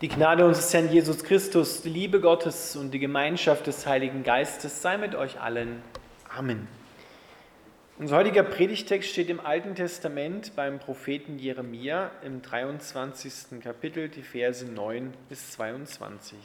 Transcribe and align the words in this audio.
Die 0.00 0.06
Gnade 0.06 0.46
unseres 0.46 0.72
Herrn 0.72 0.92
Jesus 0.92 1.24
Christus, 1.24 1.82
die 1.82 1.88
Liebe 1.88 2.20
Gottes 2.20 2.76
und 2.76 2.92
die 2.92 3.00
Gemeinschaft 3.00 3.66
des 3.66 3.84
Heiligen 3.84 4.22
Geistes 4.22 4.80
sei 4.80 4.96
mit 4.96 5.16
euch 5.16 5.40
allen. 5.40 5.82
Amen. 6.28 6.68
Unser 7.98 8.18
heutiger 8.18 8.44
Predigtext 8.44 9.10
steht 9.10 9.28
im 9.28 9.44
Alten 9.44 9.74
Testament 9.74 10.54
beim 10.54 10.78
Propheten 10.78 11.40
Jeremia 11.40 12.12
im 12.24 12.42
23. 12.42 13.60
Kapitel, 13.60 14.08
die 14.08 14.22
Verse 14.22 14.64
9 14.64 15.14
bis 15.28 15.50
22. 15.50 16.38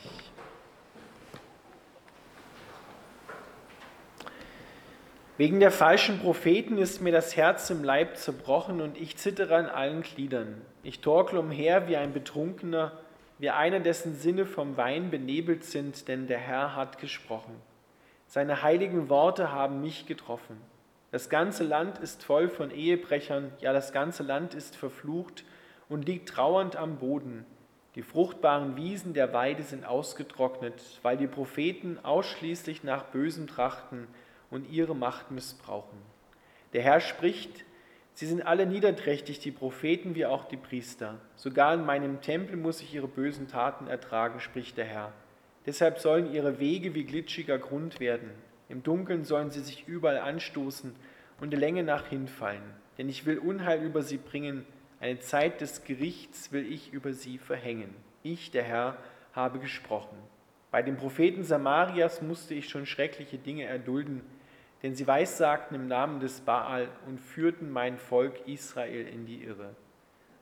Wegen 5.37 5.59
der 5.59 5.69
falschen 5.69 6.19
Propheten 6.19 6.79
ist 6.79 7.01
mir 7.01 7.11
das 7.11 7.37
Herz 7.37 7.69
im 7.69 7.83
Leib 7.83 8.17
zerbrochen 8.17 8.81
und 8.81 8.99
ich 8.99 9.17
zittere 9.17 9.55
an 9.55 9.67
allen 9.67 10.01
Gliedern. 10.01 10.59
Ich 10.81 11.01
torkel 11.01 11.37
umher 11.37 11.87
wie 11.87 11.97
ein 11.97 12.13
Betrunkener 12.13 13.02
wie 13.43 13.49
einer, 13.49 13.81
dessen 13.81 14.15
Sinne 14.15 14.45
vom 14.45 14.77
Wein 14.77 15.11
benebelt 15.11 15.65
sind, 15.65 16.07
denn 16.07 16.27
der 16.27 16.37
Herr 16.37 16.77
hat 16.77 16.97
gesprochen. 16.97 17.53
Seine 18.25 18.63
heiligen 18.63 19.09
Worte 19.09 19.51
haben 19.51 19.81
mich 19.81 20.05
getroffen. 20.05 20.55
Das 21.11 21.27
ganze 21.29 21.65
Land 21.65 21.97
ist 21.97 22.23
voll 22.23 22.47
von 22.47 22.71
Ehebrechern, 22.71 23.51
ja 23.59 23.73
das 23.73 23.91
ganze 23.91 24.23
Land 24.23 24.53
ist 24.53 24.77
verflucht 24.77 25.43
und 25.89 26.05
liegt 26.05 26.29
trauernd 26.29 26.77
am 26.77 26.99
Boden. 26.99 27.45
Die 27.95 28.01
fruchtbaren 28.01 28.77
Wiesen 28.77 29.13
der 29.13 29.33
Weide 29.33 29.63
sind 29.63 29.83
ausgetrocknet, 29.83 30.81
weil 31.01 31.17
die 31.17 31.27
Propheten 31.27 31.99
ausschließlich 32.01 32.85
nach 32.85 33.07
Bösem 33.07 33.47
trachten 33.47 34.07
und 34.51 34.71
ihre 34.71 34.95
Macht 34.95 35.31
missbrauchen. 35.31 35.97
Der 36.71 36.81
Herr 36.81 37.01
spricht, 37.01 37.65
Sie 38.15 38.27
sind 38.27 38.45
alle 38.45 38.67
niederträchtig, 38.67 39.39
die 39.39 39.51
Propheten 39.51 40.13
wie 40.13 40.25
auch 40.25 40.45
die 40.45 40.57
Priester. 40.57 41.19
Sogar 41.35 41.73
in 41.73 41.85
meinem 41.85 42.21
Tempel 42.21 42.57
muss 42.57 42.81
ich 42.81 42.93
ihre 42.93 43.07
bösen 43.07 43.47
Taten 43.47 43.87
ertragen, 43.87 44.39
spricht 44.39 44.77
der 44.77 44.85
Herr. 44.85 45.13
Deshalb 45.65 45.97
sollen 45.99 46.31
ihre 46.31 46.59
Wege 46.59 46.93
wie 46.93 47.05
glitschiger 47.05 47.57
Grund 47.57 47.99
werden. 47.99 48.29
Im 48.69 48.83
Dunkeln 48.83 49.23
sollen 49.23 49.49
sie 49.49 49.61
sich 49.61 49.87
überall 49.87 50.19
anstoßen 50.19 50.95
und 51.39 51.51
der 51.51 51.59
Länge 51.59 51.83
nach 51.83 52.07
hinfallen. 52.07 52.61
Denn 52.97 53.09
ich 53.09 53.25
will 53.25 53.39
Unheil 53.39 53.81
über 53.81 54.03
sie 54.03 54.17
bringen, 54.17 54.65
eine 54.99 55.19
Zeit 55.19 55.61
des 55.61 55.83
Gerichts 55.83 56.51
will 56.51 56.71
ich 56.71 56.93
über 56.93 57.13
sie 57.13 57.37
verhängen. 57.37 57.95
Ich, 58.21 58.51
der 58.51 58.63
Herr, 58.63 58.97
habe 59.33 59.59
gesprochen. 59.59 60.17
Bei 60.71 60.81
den 60.81 60.97
Propheten 60.97 61.43
Samarias 61.43 62.21
musste 62.21 62.53
ich 62.53 62.69
schon 62.69 62.85
schreckliche 62.85 63.37
Dinge 63.37 63.65
erdulden, 63.65 64.21
denn 64.83 64.95
sie 64.95 65.07
weissagten 65.07 65.75
im 65.75 65.87
Namen 65.87 66.19
des 66.19 66.41
Baal 66.41 66.89
und 67.07 67.19
führten 67.19 67.71
mein 67.71 67.97
Volk 67.97 68.47
Israel 68.47 69.07
in 69.07 69.25
die 69.25 69.41
Irre. 69.43 69.75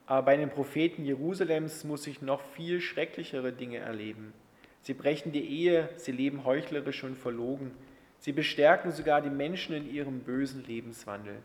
Aber 0.06 0.22
bei 0.26 0.36
den 0.36 0.50
Propheten 0.50 1.04
Jerusalems 1.04 1.84
muss 1.84 2.08
ich 2.08 2.20
noch 2.20 2.42
viel 2.42 2.80
schrecklichere 2.80 3.52
Dinge 3.52 3.78
erleben. 3.78 4.34
Sie 4.82 4.94
brechen 4.94 5.30
die 5.30 5.48
Ehe, 5.48 5.88
sie 5.94 6.10
leben 6.10 6.44
heuchlerisch 6.44 7.04
und 7.04 7.16
verlogen. 7.16 7.70
Sie 8.18 8.32
bestärken 8.32 8.90
sogar 8.90 9.20
die 9.20 9.30
Menschen 9.30 9.76
in 9.76 9.88
ihrem 9.88 10.20
bösen 10.20 10.64
Lebenswandel. 10.64 11.36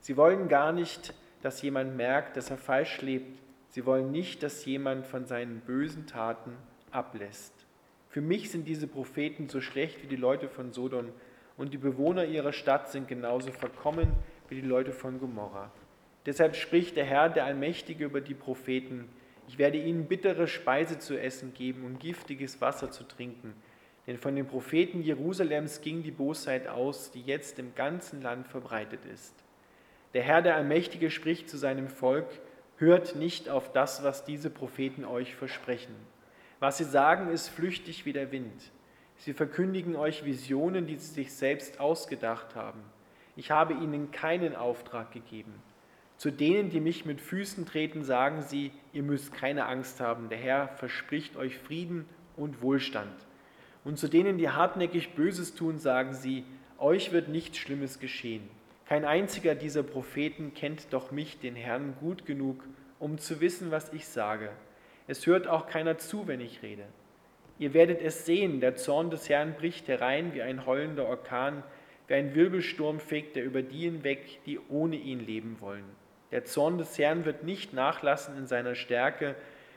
Sie 0.00 0.18
wollen 0.18 0.48
gar 0.48 0.72
nicht, 0.72 1.14
dass 1.40 1.62
jemand 1.62 1.96
merkt, 1.96 2.36
dass 2.36 2.50
er 2.50 2.58
falsch 2.58 3.00
lebt. 3.00 3.40
Sie 3.70 3.86
wollen 3.86 4.10
nicht, 4.10 4.42
dass 4.42 4.64
jemand 4.66 5.06
von 5.06 5.24
seinen 5.24 5.60
bösen 5.60 6.06
Taten 6.06 6.52
ablässt. 6.90 7.54
Für 8.10 8.20
mich 8.20 8.50
sind 8.50 8.68
diese 8.68 8.86
Propheten 8.86 9.48
so 9.48 9.62
schlecht 9.62 10.02
wie 10.02 10.06
die 10.06 10.16
Leute 10.16 10.50
von 10.50 10.72
Sodom 10.72 11.08
und 11.56 11.72
die 11.72 11.78
Bewohner 11.78 12.24
ihrer 12.24 12.52
Stadt 12.52 12.90
sind 12.90 13.08
genauso 13.08 13.52
verkommen 13.52 14.12
wie 14.48 14.56
die 14.60 14.66
Leute 14.66 14.92
von 14.92 15.18
Gomorra. 15.18 15.70
Deshalb 16.26 16.56
spricht 16.56 16.96
der 16.96 17.04
Herr, 17.04 17.28
der 17.28 17.44
Allmächtige, 17.44 18.04
über 18.04 18.20
die 18.20 18.34
Propheten, 18.34 19.08
ich 19.48 19.58
werde 19.58 19.78
ihnen 19.78 20.06
bittere 20.06 20.46
Speise 20.46 20.98
zu 20.98 21.18
essen 21.20 21.52
geben 21.52 21.84
und 21.84 21.98
giftiges 21.98 22.60
Wasser 22.60 22.90
zu 22.90 23.04
trinken. 23.04 23.54
Denn 24.06 24.18
von 24.18 24.34
den 24.34 24.46
Propheten 24.46 25.02
Jerusalems 25.02 25.80
ging 25.80 26.02
die 26.02 26.10
Bosheit 26.10 26.66
aus, 26.68 27.10
die 27.10 27.22
jetzt 27.22 27.58
im 27.58 27.74
ganzen 27.74 28.22
Land 28.22 28.46
verbreitet 28.46 29.04
ist. 29.04 29.34
Der 30.14 30.22
Herr, 30.22 30.42
der 30.42 30.56
Allmächtige, 30.56 31.10
spricht 31.10 31.48
zu 31.48 31.56
seinem 31.56 31.88
Volk, 31.88 32.26
hört 32.78 33.14
nicht 33.16 33.48
auf 33.48 33.72
das, 33.72 34.02
was 34.02 34.24
diese 34.24 34.50
Propheten 34.50 35.04
euch 35.04 35.34
versprechen. 35.34 35.94
Was 36.60 36.78
sie 36.78 36.84
sagen, 36.84 37.30
ist 37.30 37.48
flüchtig 37.48 38.06
wie 38.06 38.12
der 38.12 38.32
Wind. 38.32 38.72
Sie 39.24 39.34
verkündigen 39.34 39.94
euch 39.94 40.24
Visionen, 40.24 40.88
die 40.88 40.96
sie 40.96 41.14
sich 41.14 41.32
selbst 41.32 41.78
ausgedacht 41.78 42.56
haben. 42.56 42.80
Ich 43.36 43.52
habe 43.52 43.72
ihnen 43.72 44.10
keinen 44.10 44.56
Auftrag 44.56 45.12
gegeben. 45.12 45.54
Zu 46.16 46.32
denen, 46.32 46.70
die 46.70 46.80
mich 46.80 47.04
mit 47.04 47.20
Füßen 47.20 47.64
treten, 47.64 48.02
sagen 48.02 48.42
sie, 48.42 48.72
ihr 48.92 49.04
müsst 49.04 49.32
keine 49.32 49.66
Angst 49.66 50.00
haben, 50.00 50.28
der 50.28 50.38
Herr 50.38 50.66
verspricht 50.66 51.36
euch 51.36 51.56
Frieden 51.56 52.04
und 52.36 52.62
Wohlstand. 52.62 53.14
Und 53.84 53.96
zu 53.96 54.08
denen, 54.08 54.38
die 54.38 54.48
hartnäckig 54.48 55.14
Böses 55.14 55.54
tun, 55.54 55.78
sagen 55.78 56.14
sie, 56.14 56.44
euch 56.78 57.12
wird 57.12 57.28
nichts 57.28 57.58
Schlimmes 57.58 58.00
geschehen. 58.00 58.50
Kein 58.86 59.04
einziger 59.04 59.54
dieser 59.54 59.84
Propheten 59.84 60.52
kennt 60.52 60.92
doch 60.92 61.12
mich, 61.12 61.38
den 61.38 61.54
Herrn, 61.54 61.94
gut 62.00 62.26
genug, 62.26 62.64
um 62.98 63.18
zu 63.18 63.40
wissen, 63.40 63.70
was 63.70 63.92
ich 63.92 64.08
sage. 64.08 64.50
Es 65.06 65.28
hört 65.28 65.46
auch 65.46 65.68
keiner 65.68 65.96
zu, 65.96 66.26
wenn 66.26 66.40
ich 66.40 66.64
rede. 66.64 66.86
Ihr 67.62 67.74
werdet 67.74 68.02
es 68.02 68.26
sehen, 68.26 68.58
der 68.58 68.74
Zorn 68.74 69.10
des 69.10 69.28
Herrn 69.28 69.54
bricht 69.54 69.86
herein 69.86 70.34
wie 70.34 70.42
ein 70.42 70.66
heulender 70.66 71.06
Orkan, 71.06 71.62
wie 72.08 72.14
ein 72.14 72.34
Wirbelsturm 72.34 72.98
fegt 72.98 73.36
er 73.36 73.44
über 73.44 73.62
die 73.62 73.84
hinweg, 73.84 74.40
die 74.46 74.58
ohne 74.68 74.96
ihn 74.96 75.24
leben 75.24 75.58
wollen. 75.60 75.84
Der 76.32 76.44
Zorn 76.44 76.78
des 76.78 76.98
Herrn 76.98 77.24
wird 77.24 77.44
nicht 77.44 77.72
nachlassen 77.72 78.36
in 78.36 78.48
seiner 78.48 78.74
Stärke, 78.74 79.36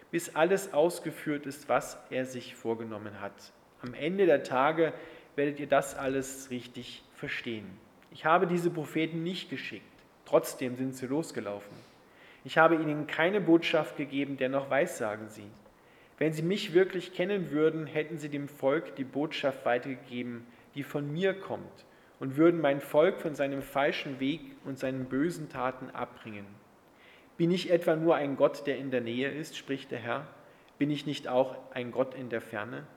bis 0.10 0.36
alles 0.36 0.74
ausgeführt 0.74 1.46
ist, 1.46 1.70
was 1.70 2.00
er 2.10 2.26
sich 2.26 2.56
vorgenommen 2.56 3.22
hat. 3.22 3.54
Am 3.84 3.94
Ende 3.94 4.26
der 4.26 4.42
Tage 4.42 4.92
werdet 5.36 5.60
ihr 5.60 5.68
das 5.68 5.96
alles 5.96 6.50
richtig 6.50 7.04
verstehen. 7.14 7.68
Ich 8.10 8.26
habe 8.26 8.48
diese 8.48 8.72
Propheten 8.72 9.22
nicht 9.22 9.52
geschickt, 9.52 9.86
trotzdem 10.26 10.76
sind 10.76 10.96
sie 10.96 11.06
losgelaufen. 11.06 11.78
Ich 12.46 12.58
habe 12.58 12.78
ihnen 12.78 13.06
keine 13.06 13.42
Botschaft 13.42 13.96
gegeben, 13.96 14.38
dennoch 14.38 14.72
weissagen 14.72 15.30
sie. 15.30 15.52
Wenn 16.18 16.32
sie 16.32 16.44
mich 16.44 16.74
wirklich 16.74 17.14
kennen 17.14 17.52
würden, 17.52 17.88
hätten 17.88 18.18
sie 18.18 18.30
dem 18.30 18.48
Volk 18.48 18.96
die 18.96 19.04
Botschaft 19.04 19.66
weitergegeben, 19.66 20.48
die 20.74 20.84
von 20.84 21.12
mir 21.12 21.34
kommt, 21.34 21.86
und 22.20 22.38
würden 22.38 22.62
mein 22.62 22.80
Volk 22.80 23.20
von 23.20 23.36
seinem 23.36 23.62
falschen 23.62 24.20
Weg 24.20 24.42
und 24.64 24.80
seinen 24.80 25.06
bösen 25.06 25.50
Taten 25.50 25.90
abbringen. 25.90 26.46
Bin 27.38 27.52
ich 27.52 27.70
etwa 27.70 27.98
nur 27.98 28.16
ein 28.16 28.38
Gott, 28.38 28.66
der 28.66 28.78
in 28.78 28.92
der 28.92 29.02
Nähe 29.02 29.30
ist, 29.30 29.58
spricht 29.58 29.92
der 29.92 30.00
Herr? 30.00 30.28
Bin 30.78 30.90
ich 30.90 31.06
nicht 31.06 31.28
auch 31.28 31.58
ein 31.74 31.92
Gott 31.92 32.16
in 32.16 32.30
der 32.30 32.42
Ferne? 32.42 32.88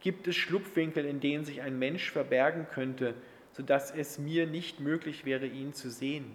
Gibt 0.00 0.26
es 0.26 0.34
Schlupfwinkel, 0.34 1.04
in 1.04 1.20
denen 1.20 1.44
sich 1.44 1.62
ein 1.62 1.78
Mensch 1.78 2.10
verbergen 2.10 2.66
könnte, 2.68 3.14
sodass 3.52 3.92
es 3.92 4.18
mir 4.18 4.48
nicht 4.48 4.80
möglich 4.80 5.24
wäre, 5.24 5.46
ihn 5.46 5.74
zu 5.74 5.90
sehen? 5.90 6.34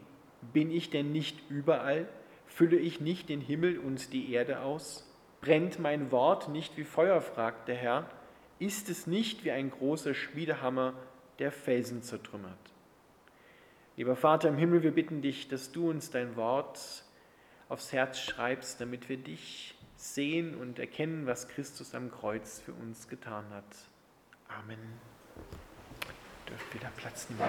Bin 0.54 0.72
ich 0.72 0.90
denn 0.90 1.12
nicht 1.12 1.38
überall? 1.50 2.08
Fülle 2.48 2.78
ich 2.78 3.02
nicht 3.02 3.28
den 3.28 3.42
Himmel 3.42 3.78
und 3.78 4.14
die 4.14 4.32
Erde 4.32 4.62
aus? 4.62 5.09
Brennt 5.42 5.80
mein 5.80 6.12
Wort 6.12 6.50
nicht 6.50 6.78
wie 6.78 6.84
Feuer, 6.84 7.22
fragt 7.22 7.68
der 7.68 7.76
Herr, 7.76 8.10
ist 8.60 8.90
es 8.90 9.08
nicht 9.08 9.46
wie 9.46 9.52
ein 9.52 9.72
großer 9.72 10.14
Schmiedehammer, 10.14 10.94
der 11.40 11.52
Felsen 11.52 12.04
zertrümmert. 12.04 12.58
Lieber 13.96 14.16
Vater 14.16 14.50
im 14.50 14.58
Himmel, 14.58 14.84
wir 14.84 14.92
bitten 14.92 15.22
dich, 15.22 15.48
dass 15.48 15.72
du 15.72 15.90
uns 15.90 16.12
dein 16.12 16.36
Wort 16.36 16.80
aufs 17.70 17.94
Herz 17.94 18.20
schreibst, 18.20 18.82
damit 18.82 19.08
wir 19.08 19.18
dich 19.18 19.76
sehen 19.96 20.56
und 20.56 20.80
erkennen, 20.80 21.26
was 21.26 21.48
Christus 21.48 21.94
am 21.94 22.12
Kreuz 22.12 22.60
für 22.60 22.74
uns 22.74 23.08
getan 23.08 23.46
hat. 23.52 23.66
Amen. 24.48 24.80
Dürft 26.48 26.74
wieder 26.74 26.90
Platz 26.98 27.28
nehmen. 27.30 27.42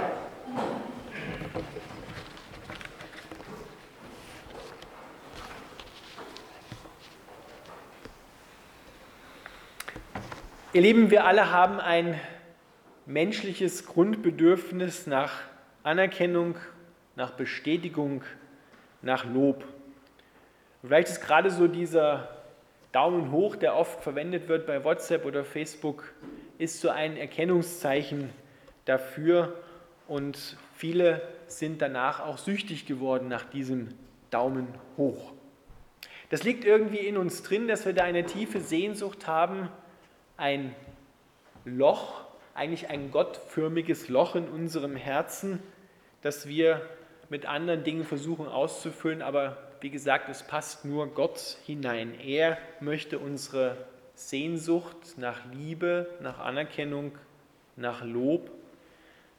Ihr 10.72 10.82
Lieben, 10.82 11.10
wir 11.10 11.24
alle 11.24 11.50
haben 11.50 11.80
ein 11.80 12.14
menschliches 13.04 13.86
Grundbedürfnis 13.86 15.08
nach 15.08 15.40
Anerkennung, 15.82 16.54
nach 17.16 17.32
Bestätigung, 17.32 18.22
nach 19.02 19.24
Lob. 19.24 19.64
vielleicht 20.84 21.08
ist 21.08 21.22
gerade 21.22 21.50
so 21.50 21.66
dieser 21.66 22.28
Daumen 22.92 23.32
hoch, 23.32 23.56
der 23.56 23.74
oft 23.74 24.00
verwendet 24.00 24.46
wird 24.46 24.64
bei 24.68 24.84
WhatsApp 24.84 25.24
oder 25.24 25.44
Facebook, 25.44 26.14
ist 26.58 26.80
so 26.80 26.88
ein 26.88 27.16
Erkennungszeichen 27.16 28.30
dafür 28.84 29.56
und 30.06 30.56
viele 30.76 31.20
sind 31.48 31.82
danach 31.82 32.20
auch 32.20 32.38
süchtig 32.38 32.86
geworden 32.86 33.26
nach 33.26 33.42
diesem 33.42 33.88
Daumen 34.30 34.68
hoch. 34.96 35.32
Das 36.28 36.44
liegt 36.44 36.64
irgendwie 36.64 36.98
in 36.98 37.16
uns 37.16 37.42
drin, 37.42 37.66
dass 37.66 37.86
wir 37.86 37.92
da 37.92 38.04
eine 38.04 38.24
tiefe 38.24 38.60
Sehnsucht 38.60 39.26
haben, 39.26 39.68
ein 40.40 40.74
Loch, 41.64 42.24
eigentlich 42.54 42.88
ein 42.88 43.10
gottförmiges 43.10 44.08
Loch 44.08 44.34
in 44.34 44.48
unserem 44.48 44.96
Herzen, 44.96 45.62
das 46.22 46.48
wir 46.48 46.80
mit 47.28 47.46
anderen 47.46 47.84
Dingen 47.84 48.04
versuchen 48.04 48.48
auszufüllen, 48.48 49.22
aber 49.22 49.58
wie 49.80 49.90
gesagt, 49.90 50.28
es 50.28 50.42
passt 50.42 50.84
nur 50.84 51.08
Gott 51.08 51.58
hinein. 51.64 52.18
Er 52.18 52.58
möchte 52.80 53.18
unsere 53.18 53.76
Sehnsucht 54.14 55.16
nach 55.16 55.40
Liebe, 55.52 56.08
nach 56.20 56.38
Anerkennung, 56.38 57.12
nach 57.76 58.04
Lob, 58.04 58.50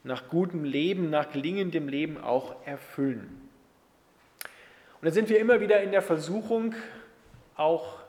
nach 0.04 0.30
gutem 0.30 0.64
Leben, 0.64 1.10
nach 1.10 1.32
gelingendem 1.32 1.88
Leben 1.88 2.18
auch 2.18 2.56
erfüllen. 2.66 3.50
Und 5.00 5.06
da 5.08 5.12
sind 5.12 5.30
wir 5.30 5.40
immer 5.40 5.60
wieder 5.60 5.82
in 5.82 5.92
der 5.92 6.02
Versuchung, 6.02 6.74
auch 7.56 8.00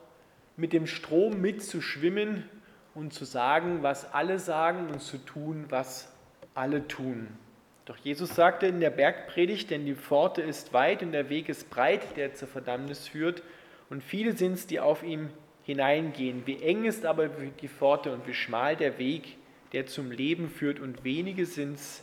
mit 0.56 0.72
dem 0.72 0.86
Strom 0.86 1.40
mitzuschwimmen 1.40 2.48
und 2.94 3.12
zu 3.12 3.24
sagen, 3.24 3.82
was 3.82 4.12
alle 4.12 4.38
sagen 4.38 4.88
und 4.88 5.00
zu 5.00 5.18
tun, 5.18 5.66
was 5.68 6.12
alle 6.54 6.86
tun. 6.88 7.28
Doch 7.84 7.96
Jesus 7.96 8.34
sagte 8.34 8.66
in 8.66 8.80
der 8.80 8.90
Bergpredigt, 8.90 9.70
denn 9.70 9.84
die 9.86 9.94
Pforte 9.94 10.42
ist 10.42 10.72
weit 10.72 11.02
und 11.02 11.12
der 11.12 11.28
Weg 11.28 11.48
ist 11.48 11.68
breit, 11.70 12.16
der 12.16 12.34
zur 12.34 12.48
Verdammnis 12.48 13.08
führt, 13.08 13.42
und 13.90 14.02
viele 14.02 14.32
sind 14.34 14.54
es, 14.54 14.66
die 14.66 14.80
auf 14.80 15.02
ihm 15.02 15.28
hineingehen. 15.64 16.46
Wie 16.46 16.62
eng 16.62 16.84
ist 16.84 17.04
aber 17.04 17.28
die 17.28 17.68
Pforte 17.68 18.12
und 18.12 18.26
wie 18.26 18.32
schmal 18.32 18.74
der 18.74 18.98
Weg, 18.98 19.36
der 19.72 19.86
zum 19.86 20.10
Leben 20.10 20.48
führt, 20.48 20.80
und 20.80 21.04
wenige 21.04 21.44
sind 21.44 21.74
es, 21.74 22.02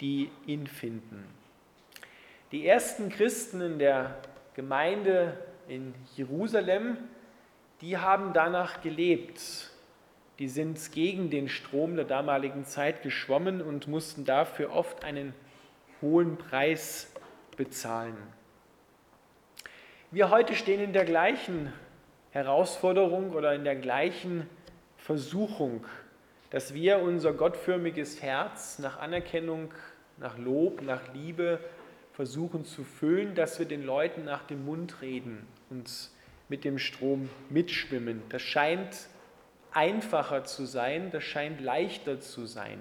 die 0.00 0.30
ihn 0.46 0.66
finden. 0.66 1.24
Die 2.52 2.66
ersten 2.66 3.08
Christen 3.08 3.60
in 3.60 3.78
der 3.78 4.18
Gemeinde 4.54 5.38
in 5.66 5.94
Jerusalem, 6.14 6.98
die 7.80 7.96
haben 7.96 8.32
danach 8.32 8.82
gelebt. 8.82 9.70
Die 10.38 10.48
sind 10.48 10.92
gegen 10.92 11.30
den 11.30 11.48
Strom 11.48 11.94
der 11.94 12.04
damaligen 12.04 12.64
Zeit 12.64 13.02
geschwommen 13.02 13.62
und 13.62 13.86
mussten 13.86 14.24
dafür 14.24 14.72
oft 14.72 15.04
einen 15.04 15.32
hohen 16.02 16.36
Preis 16.36 17.12
bezahlen. 17.56 18.16
Wir 20.10 20.30
heute 20.30 20.54
stehen 20.54 20.80
in 20.80 20.92
der 20.92 21.04
gleichen 21.04 21.72
Herausforderung 22.30 23.30
oder 23.30 23.54
in 23.54 23.62
der 23.62 23.76
gleichen 23.76 24.48
Versuchung, 24.96 25.84
dass 26.50 26.74
wir 26.74 26.98
unser 26.98 27.32
gottförmiges 27.32 28.22
Herz 28.22 28.78
nach 28.80 28.98
Anerkennung, 28.98 29.72
nach 30.18 30.36
Lob, 30.38 30.82
nach 30.82 31.12
Liebe 31.14 31.60
versuchen 32.12 32.64
zu 32.64 32.84
füllen, 32.84 33.34
dass 33.34 33.58
wir 33.58 33.66
den 33.66 33.84
Leuten 33.84 34.24
nach 34.24 34.44
dem 34.44 34.64
Mund 34.64 35.00
reden 35.00 35.46
und 35.70 36.10
mit 36.48 36.64
dem 36.64 36.78
Strom 36.78 37.28
mitschwimmen. 37.50 38.22
Das 38.28 38.42
scheint 38.42 39.08
einfacher 39.74 40.44
zu 40.44 40.64
sein, 40.64 41.10
das 41.10 41.24
scheint 41.24 41.60
leichter 41.60 42.20
zu 42.20 42.46
sein. 42.46 42.78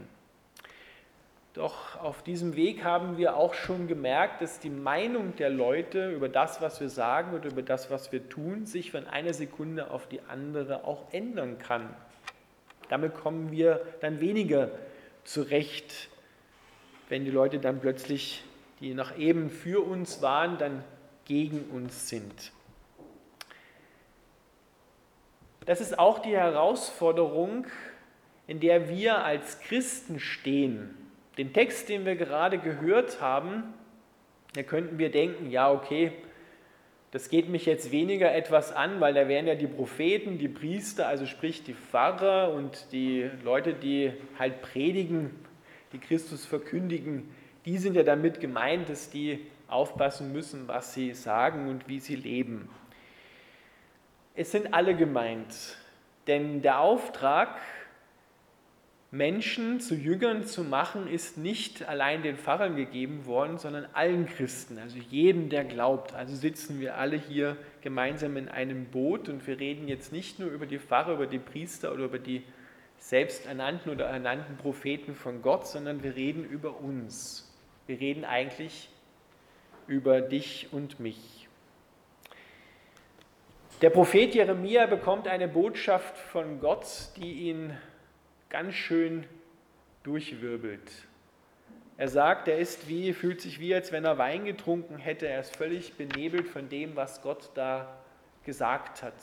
Doch 1.54 2.02
auf 2.02 2.24
diesem 2.24 2.56
Weg 2.56 2.84
haben 2.84 3.18
wir 3.18 3.36
auch 3.36 3.54
schon 3.54 3.88
gemerkt, 3.88 4.42
dass 4.42 4.60
die 4.60 4.72
Meinung 4.72 5.36
der 5.36 5.52
Leute 5.52 6.12
über 6.12 6.28
das, 6.28 6.62
was 6.62 6.82
wir 6.82 6.90
sagen 6.90 7.36
oder 7.36 7.52
über 7.52 7.62
das, 7.62 7.92
was 7.92 8.12
wir 8.12 8.28
tun, 8.28 8.66
sich 8.66 8.92
von 8.92 9.06
einer 9.06 9.34
Sekunde 9.34 9.92
auf 9.92 10.08
die 10.08 10.22
andere 10.22 10.84
auch 10.84 11.04
ändern 11.12 11.60
kann. 11.60 11.94
Damit 12.90 13.14
kommen 13.14 13.52
wir 13.52 13.86
dann 14.02 14.20
weniger 14.20 14.72
zurecht, 15.26 16.10
wenn 17.10 17.24
die 17.24 17.32
Leute 17.32 17.60
dann 17.60 17.80
plötzlich, 17.80 18.44
die 18.80 18.96
noch 18.96 19.16
eben 19.18 19.52
für 19.52 19.86
uns 19.86 20.24
waren, 20.24 20.58
dann 20.58 20.84
gegen 21.26 21.70
uns 21.70 22.10
sind. 22.10 22.52
Das 25.66 25.80
ist 25.80 25.98
auch 25.98 26.20
die 26.20 26.36
Herausforderung, 26.36 27.66
in 28.48 28.60
der 28.60 28.90
wir 28.90 29.24
als 29.24 29.60
Christen 29.62 30.20
stehen. 30.20 30.94
Den 31.38 31.54
Text, 31.54 31.90
den 31.90 32.06
wir 32.06 32.16
gerade 32.16 32.58
gehört 32.58 33.22
haben, 33.22 33.64
da 34.56 34.64
könnten 34.64 34.98
wir 34.98 35.10
denken, 35.10 35.50
ja, 35.50 35.72
okay, 35.72 36.12
das 37.12 37.30
geht 37.30 37.48
mich 37.48 37.66
jetzt 37.66 37.92
weniger 37.92 38.34
etwas 38.34 38.72
an, 38.72 39.00
weil 39.00 39.14
da 39.14 39.28
wären 39.28 39.48
ja 39.48 39.56
die 39.56 39.68
Propheten, 39.68 40.38
die 40.38 40.48
Priester, 40.48 41.08
also 41.08 41.26
sprich 41.26 41.64
die 41.64 41.74
Pfarrer 41.74 42.52
und 42.54 42.92
die 42.92 43.30
Leute, 43.44 43.74
die 43.74 44.12
halt 44.38 44.62
predigen, 44.62 45.32
die 45.94 46.00
Christus 46.00 46.46
verkündigen, 46.46 47.30
die 47.66 47.78
sind 47.78 47.96
ja 47.96 48.04
damit 48.04 48.40
gemeint, 48.40 48.90
dass 48.90 49.10
die 49.10 49.46
aufpassen 49.68 50.34
müssen, 50.34 50.68
was 50.68 50.94
sie 50.94 51.14
sagen 51.14 51.70
und 51.70 51.88
wie 51.88 52.00
sie 52.00 52.16
leben. 52.16 52.70
Es 54.36 54.52
sind 54.52 54.74
alle 54.74 54.96
gemeint, 54.96 55.78
denn 56.26 56.64
der 56.64 56.80
Auftrag, 56.80 57.60
Menschen 59.12 59.80
zu 59.80 59.94
Jüngern 59.94 60.44
zu 60.44 60.64
machen, 60.64 61.08
ist 61.08 61.38
nicht 61.38 61.88
allein 61.88 62.24
den 62.24 62.38
Pfarrern 62.38 62.76
gegeben 62.76 63.28
worden, 63.28 63.60
sondern 63.60 63.86
allen 63.94 64.26
Christen, 64.26 64.80
also 64.80 64.98
jedem, 64.98 65.50
der 65.50 65.66
glaubt. 65.66 66.16
Also 66.16 66.36
sitzen 66.36 66.80
wir 66.80 66.98
alle 66.98 67.16
hier 67.16 67.58
gemeinsam 67.82 68.36
in 68.36 68.50
einem 68.50 68.86
Boot 68.86 69.30
und 69.30 69.46
wir 69.46 69.60
reden 69.60 69.88
jetzt 69.88 70.12
nicht 70.12 70.40
nur 70.40 70.50
über 70.50 70.66
die 70.66 70.80
Pfarrer, 70.80 71.14
über 71.14 71.28
die 71.28 71.38
Priester 71.38 71.94
oder 71.94 72.06
über 72.06 72.18
die 72.18 72.42
selbsternannten 72.98 73.92
oder 73.92 74.06
ernannten 74.06 74.58
Propheten 74.58 75.14
von 75.14 75.44
Gott, 75.44 75.68
sondern 75.68 76.02
wir 76.02 76.16
reden 76.16 76.44
über 76.44 76.80
uns. 76.80 77.54
Wir 77.86 78.00
reden 78.00 78.26
eigentlich 78.26 78.90
über 79.86 80.22
dich 80.22 80.70
und 80.72 81.00
mich. 81.00 81.43
Der 83.84 83.90
Prophet 83.90 84.34
Jeremia 84.34 84.86
bekommt 84.86 85.28
eine 85.28 85.50
Botschaft 85.50 86.18
von 86.18 86.62
Gott, 86.62 86.88
die 87.18 87.50
ihn 87.50 87.78
ganz 88.48 88.76
schön 88.76 89.26
durchwirbelt. 90.04 90.90
Er 91.98 92.08
sagt, 92.08 92.48
er 92.48 92.60
ist 92.60 92.88
wie, 92.88 93.12
fühlt 93.12 93.42
sich 93.42 93.60
wie, 93.60 93.76
als 93.76 93.92
wenn 93.92 94.06
er 94.06 94.18
Wein 94.18 94.46
getrunken 94.46 94.96
hätte. 94.96 95.28
Er 95.28 95.42
ist 95.42 95.58
völlig 95.58 95.96
benebelt 95.96 96.48
von 96.48 96.70
dem, 96.70 96.96
was 96.96 97.22
Gott 97.22 97.50
da 97.56 97.94
gesagt 98.46 99.04
hat. 99.04 99.16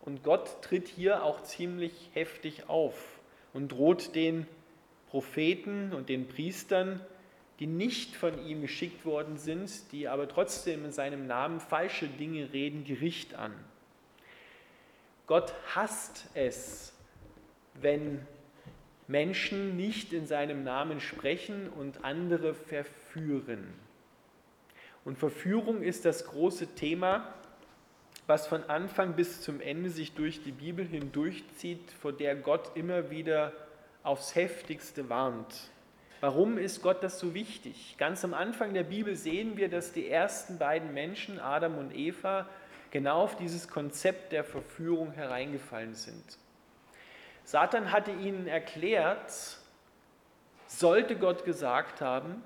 Und 0.00 0.24
Gott 0.24 0.60
tritt 0.60 0.88
hier 0.88 1.22
auch 1.22 1.44
ziemlich 1.44 2.10
heftig 2.12 2.68
auf 2.68 3.20
und 3.52 3.70
droht 3.70 4.16
den 4.16 4.48
Propheten 5.10 5.92
und 5.92 6.08
den 6.08 6.26
Priestern, 6.26 7.00
die 7.60 7.68
nicht 7.68 8.16
von 8.16 8.44
ihm 8.44 8.62
geschickt 8.62 9.06
worden 9.06 9.36
sind, 9.36 9.92
die 9.92 10.08
aber 10.08 10.26
trotzdem 10.26 10.84
in 10.84 10.90
seinem 10.90 11.28
Namen 11.28 11.60
falsche 11.60 12.08
Dinge 12.08 12.52
reden, 12.52 12.82
Gericht 12.82 13.36
an. 13.36 13.54
Gott 15.30 15.54
hasst 15.76 16.26
es, 16.34 16.92
wenn 17.74 18.26
Menschen 19.06 19.76
nicht 19.76 20.12
in 20.12 20.26
seinem 20.26 20.64
Namen 20.64 20.98
sprechen 21.00 21.68
und 21.68 22.04
andere 22.04 22.52
verführen. 22.52 23.72
Und 25.04 25.18
Verführung 25.18 25.84
ist 25.84 26.04
das 26.04 26.26
große 26.26 26.74
Thema, 26.74 27.32
was 28.26 28.48
von 28.48 28.64
Anfang 28.64 29.14
bis 29.14 29.40
zum 29.40 29.60
Ende 29.60 29.90
sich 29.90 30.14
durch 30.14 30.42
die 30.42 30.50
Bibel 30.50 30.84
hindurchzieht, 30.84 31.92
vor 31.92 32.12
der 32.12 32.34
Gott 32.34 32.72
immer 32.74 33.12
wieder 33.12 33.52
aufs 34.02 34.34
heftigste 34.34 35.10
warnt. 35.10 35.70
Warum 36.18 36.58
ist 36.58 36.82
Gott 36.82 37.04
das 37.04 37.20
so 37.20 37.34
wichtig? 37.34 37.94
Ganz 37.98 38.24
am 38.24 38.34
Anfang 38.34 38.74
der 38.74 38.82
Bibel 38.82 39.14
sehen 39.14 39.56
wir, 39.56 39.68
dass 39.68 39.92
die 39.92 40.08
ersten 40.08 40.58
beiden 40.58 40.92
Menschen, 40.92 41.38
Adam 41.38 41.78
und 41.78 41.94
Eva, 41.94 42.48
genau 42.90 43.22
auf 43.22 43.36
dieses 43.36 43.68
Konzept 43.68 44.32
der 44.32 44.44
Verführung 44.44 45.12
hereingefallen 45.12 45.94
sind. 45.94 46.38
Satan 47.44 47.92
hatte 47.92 48.12
ihnen 48.12 48.46
erklärt, 48.46 49.58
sollte 50.66 51.16
Gott 51.16 51.44
gesagt 51.44 52.00
haben, 52.00 52.42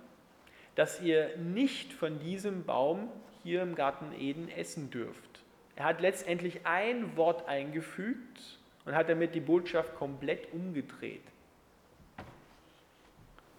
dass 0.75 1.01
ihr 1.01 1.37
nicht 1.37 1.93
von 1.93 2.19
diesem 2.19 2.65
Baum 2.65 3.09
hier 3.43 3.63
im 3.63 3.75
Garten 3.75 4.13
Eden 4.19 4.49
essen 4.49 4.91
dürft. 4.91 5.43
Er 5.77 5.85
hat 5.85 6.01
letztendlich 6.01 6.61
ein 6.65 7.17
Wort 7.17 7.49
eingefügt 7.49 8.59
und 8.85 8.95
hat 8.95 9.09
damit 9.09 9.35
die 9.35 9.41
Botschaft 9.41 9.95
komplett 9.97 10.53
umgedreht. 10.53 11.23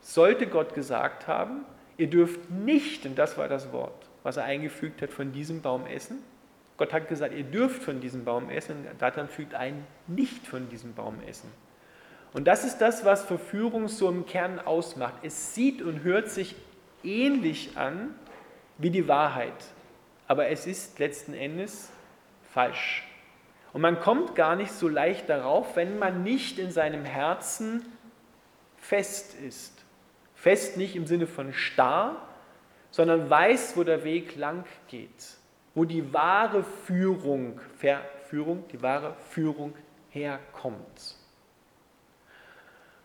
Sollte 0.01 0.47
Gott 0.47 0.73
gesagt 0.73 1.27
haben, 1.27 1.65
ihr 1.97 2.09
dürft 2.09 2.49
nicht, 2.49 3.05
und 3.05 3.15
das 3.15 3.37
war 3.37 3.47
das 3.47 3.71
Wort, 3.71 4.09
was 4.23 4.37
er 4.37 4.43
eingefügt 4.43 5.01
hat, 5.01 5.11
von 5.11 5.31
diesem 5.31 5.61
Baum 5.61 5.85
essen, 5.87 6.23
Gott 6.77 6.91
hat 6.91 7.07
gesagt, 7.07 7.33
ihr 7.33 7.43
dürft 7.43 7.83
von 7.83 8.01
diesem 8.01 8.25
Baum 8.25 8.49
essen, 8.49 8.85
Satan 8.99 9.29
fügt 9.29 9.53
ein, 9.53 9.85
nicht 10.07 10.45
von 10.45 10.67
diesem 10.69 10.93
Baum 10.93 11.21
essen. 11.25 11.49
Und 12.33 12.45
das 12.45 12.65
ist 12.65 12.79
das, 12.79 13.05
was 13.05 13.23
Verführung 13.23 13.87
so 13.87 14.09
im 14.09 14.25
Kern 14.25 14.59
ausmacht. 14.59 15.13
Es 15.23 15.55
sieht 15.55 15.81
und 15.81 16.03
hört 16.03 16.29
sich 16.29 16.55
ähnlich 17.03 17.77
an 17.77 18.13
wie 18.77 18.89
die 18.89 19.07
Wahrheit, 19.07 19.53
aber 20.27 20.49
es 20.49 20.67
ist 20.67 20.99
letzten 20.99 21.33
Endes 21.33 21.89
falsch. 22.51 23.07
Und 23.71 23.81
man 23.81 24.01
kommt 24.01 24.35
gar 24.35 24.57
nicht 24.57 24.71
so 24.71 24.89
leicht 24.89 25.29
darauf, 25.29 25.77
wenn 25.77 25.97
man 25.97 26.23
nicht 26.23 26.59
in 26.59 26.71
seinem 26.71 27.05
Herzen 27.05 27.85
fest 28.77 29.33
ist. 29.35 29.73
Fest 30.33 30.75
nicht 30.75 30.95
im 30.97 31.07
Sinne 31.07 31.27
von 31.27 31.53
starr, 31.53 32.21
sondern 32.91 33.29
weiß, 33.29 33.77
wo 33.77 33.83
der 33.83 34.03
Weg 34.03 34.35
lang 34.35 34.65
geht 34.89 35.37
wo 35.75 35.83
die 35.85 36.13
wahre 36.13 36.63
Führung, 36.63 37.59
Verführung, 37.77 38.63
die 38.71 38.81
wahre 38.81 39.13
Führung 39.29 39.75
herkommt. 40.09 41.17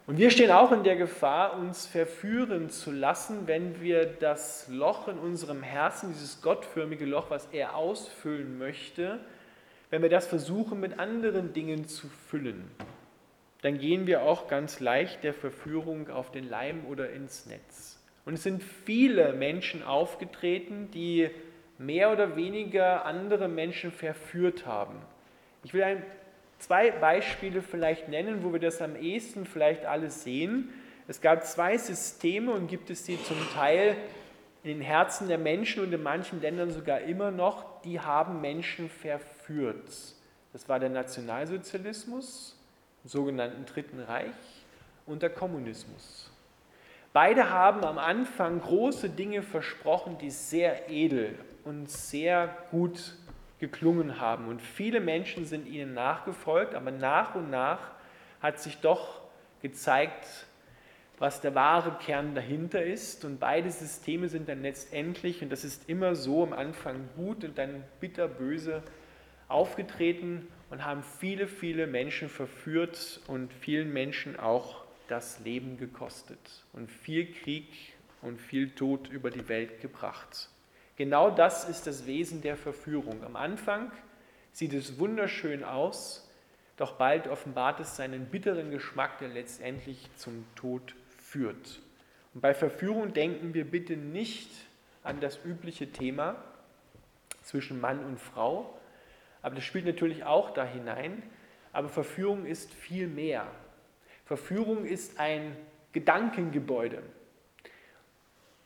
Und 0.07 0.19
wir 0.19 0.31
stehen 0.31 0.51
auch 0.51 0.73
in 0.73 0.83
der 0.83 0.97
Gefahr, 0.97 1.57
uns 1.57 1.87
verführen 1.87 2.71
zu 2.71 2.91
lassen, 2.91 3.47
wenn 3.47 3.81
wir 3.81 4.07
das 4.07 4.67
Loch 4.69 5.09
in 5.09 5.19
unserem 5.19 5.63
Herzen, 5.63 6.13
dieses 6.13 6.41
gottförmige 6.43 7.05
Loch, 7.05 7.31
was 7.31 7.47
er 7.53 7.77
ausfüllen 7.77 8.59
möchte, 8.59 9.21
wenn 9.91 10.03
wir 10.03 10.09
das 10.09 10.27
versuchen 10.27 10.81
mit 10.81 10.99
anderen 10.99 11.53
Dingen 11.53 11.87
zu 11.87 12.09
füllen, 12.09 12.71
dann 13.63 13.79
gehen 13.79 14.07
wir 14.07 14.23
auch 14.23 14.49
ganz 14.49 14.81
leicht 14.81 15.23
der 15.23 15.35
Verführung 15.35 16.09
auf 16.09 16.31
den 16.31 16.49
Leim 16.49 16.87
oder 16.87 17.11
ins 17.11 17.47
Netz. 17.47 18.01
Und 18.25 18.35
es 18.35 18.43
sind 18.43 18.63
viele 18.63 19.33
Menschen 19.33 19.83
aufgetreten, 19.83 20.91
die 20.93 21.31
mehr 21.81 22.13
oder 22.13 22.37
weniger 22.37 23.07
andere 23.07 23.49
Menschen 23.49 23.91
verführt 23.91 24.67
haben. 24.67 24.97
Ich 25.65 25.73
will 25.73 25.83
ein, 25.83 26.05
zwei 26.59 26.91
Beispiele 26.91 27.63
vielleicht 27.63 28.09
nennen, 28.09 28.45
wo 28.45 28.53
wir 28.53 28.61
das 28.61 28.83
am 28.83 28.97
ehesten 28.97 29.47
vielleicht 29.47 29.87
alles 29.87 30.23
sehen. 30.23 30.75
Es 31.09 31.23
gab 31.23 31.45
zwei 31.47 31.79
Systeme 31.79 32.53
und 32.53 32.69
gibt 32.69 32.91
es 32.91 33.07
sie 33.07 33.21
zum 33.23 33.39
Teil 33.55 33.97
in 34.63 34.75
den 34.77 34.83
Herzen 34.83 35.29
der 35.29 35.39
Menschen 35.39 35.83
und 35.83 35.91
in 35.91 36.03
manchen 36.03 36.43
Ländern 36.43 36.71
sogar 36.71 37.01
immer 37.01 37.31
noch, 37.31 37.81
die 37.81 37.99
haben 37.99 38.43
Menschen 38.43 38.91
verführt. 38.91 39.91
Das 40.53 40.69
war 40.69 40.79
der 40.79 40.91
Nationalsozialismus, 40.91 42.59
im 43.05 43.09
sogenannten 43.09 43.65
Dritten 43.65 44.01
Reich 44.01 44.35
und 45.07 45.23
der 45.23 45.31
Kommunismus. 45.31 46.31
Beide 47.15 47.49
haben 47.49 47.85
am 47.85 47.97
Anfang 47.97 48.61
große 48.61 49.09
Dinge 49.09 49.41
versprochen, 49.41 50.19
die 50.19 50.31
sehr 50.31 50.91
edel 50.91 51.39
und 51.65 51.91
sehr 51.91 52.57
gut 52.71 53.17
geklungen 53.59 54.21
haben. 54.21 54.49
Und 54.49 54.61
viele 54.63 55.01
Menschen 55.01 55.45
sind 55.45 55.67
ihnen 55.67 55.95
nachgefolgt, 55.95 56.75
aber 56.75 56.91
nach 56.91 57.35
und 57.35 57.51
nach 57.51 57.91
hat 58.41 58.59
sich 58.59 58.79
doch 58.79 59.21
gezeigt, 59.63 60.47
was 61.19 61.43
der 61.43 61.55
wahre 61.55 61.99
Kern 61.99 62.35
dahinter 62.35 62.83
ist. 62.83 63.25
Und 63.25 63.39
beide 63.39 63.71
Systeme 63.71 64.29
sind 64.29 64.49
dann 64.49 64.63
letztendlich, 64.63 65.43
und 65.43 65.51
das 65.51 65.65
ist 65.65 65.89
immer 65.89 66.15
so, 66.17 66.43
am 66.43 66.55
Anfang 66.55 67.09
gut 67.15 67.45
und 67.45 67.59
dann 67.59 67.85
bitterböse 68.01 68.83
aufgetreten 69.47 70.49
und 70.71 70.85
haben 70.85 71.03
viele, 71.03 71.47
viele 71.47 71.87
Menschen 71.87 72.29
verführt 72.29 73.21
und 73.27 73.53
vielen 73.53 73.93
Menschen 73.93 74.39
auch 74.39 74.85
das 75.09 75.41
Leben 75.41 75.77
gekostet 75.77 76.65
und 76.73 76.91
viel 76.91 77.33
Krieg 77.33 77.69
und 78.23 78.41
viel 78.41 78.71
Tod 78.71 79.09
über 79.09 79.31
die 79.31 79.49
Welt 79.49 79.81
gebracht. 79.81 80.49
Genau 81.01 81.31
das 81.31 81.67
ist 81.67 81.87
das 81.87 82.05
Wesen 82.05 82.43
der 82.43 82.59
Verführung. 82.59 83.25
Am 83.25 83.35
Anfang 83.35 83.91
sieht 84.53 84.75
es 84.75 84.99
wunderschön 84.99 85.65
aus, 85.65 86.31
doch 86.77 86.97
bald 86.97 87.27
offenbart 87.27 87.81
es 87.81 87.97
seinen 87.97 88.27
bitteren 88.27 88.71
Geschmack, 88.71 89.17
der 89.17 89.29
letztendlich 89.29 90.11
zum 90.17 90.45
Tod 90.57 90.95
führt. 91.09 91.81
Und 92.35 92.43
bei 92.43 92.53
Verführung 92.53 93.15
denken 93.15 93.55
wir 93.55 93.65
bitte 93.65 93.97
nicht 93.97 94.51
an 95.03 95.21
das 95.21 95.43
übliche 95.43 95.91
Thema 95.91 96.37
zwischen 97.45 97.81
Mann 97.81 98.05
und 98.05 98.21
Frau, 98.21 98.79
aber 99.41 99.55
das 99.55 99.65
spielt 99.65 99.87
natürlich 99.87 100.25
auch 100.25 100.51
da 100.51 100.67
hinein. 100.67 101.23
Aber 101.73 101.89
Verführung 101.89 102.45
ist 102.45 102.75
viel 102.75 103.09
mehr. 103.09 103.47
Verführung 104.27 104.85
ist 104.85 105.19
ein 105.19 105.57
Gedankengebäude, 105.93 107.03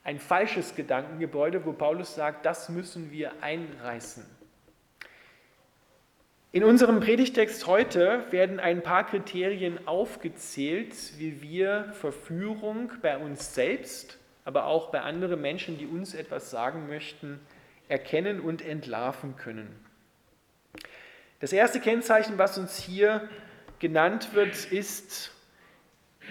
ein 0.05 0.19
falsches 0.19 0.75
Gedankengebäude, 0.75 1.65
wo 1.65 1.73
Paulus 1.73 2.15
sagt, 2.15 2.47
das 2.47 2.69
müssen 2.69 3.11
wir 3.11 3.33
einreißen. 3.43 4.25
In 6.53 6.63
unserem 6.63 7.01
Predigtext 7.01 7.67
heute 7.67 8.31
werden 8.31 8.61
ein 8.61 8.83
paar 8.83 9.05
Kriterien 9.05 9.89
aufgezählt, 9.89 10.95
wie 11.19 11.43
wir 11.43 11.93
Verführung 11.95 12.93
bei 13.03 13.19
uns 13.19 13.55
selbst, 13.55 14.19
aber 14.45 14.67
auch 14.67 14.93
bei 14.93 15.01
anderen 15.01 15.41
Menschen, 15.41 15.79
die 15.79 15.87
uns 15.87 16.15
etwas 16.15 16.51
sagen 16.51 16.87
möchten, 16.87 17.41
erkennen 17.89 18.41
und 18.41 18.63
entlarven 18.63 19.37
können. 19.37 19.69
Das 21.41 21.53
erste 21.53 21.81
Kennzeichen, 21.81 22.39
was 22.39 22.57
uns 22.57 22.79
hier 22.79 23.29
genannt 23.81 24.35
wird, 24.35 24.71
ist, 24.71 25.34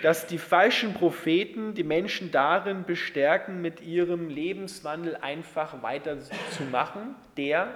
dass 0.02 0.28
die 0.28 0.38
falschen 0.38 0.94
Propheten 0.94 1.74
die 1.74 1.84
Menschen 1.84 2.32
darin 2.32 2.84
bestärken, 2.86 3.62
mit 3.62 3.82
ihrem 3.82 4.30
Lebenswandel 4.30 5.16
einfach 5.16 5.82
weiterzumachen, 5.82 7.16
der 7.38 7.76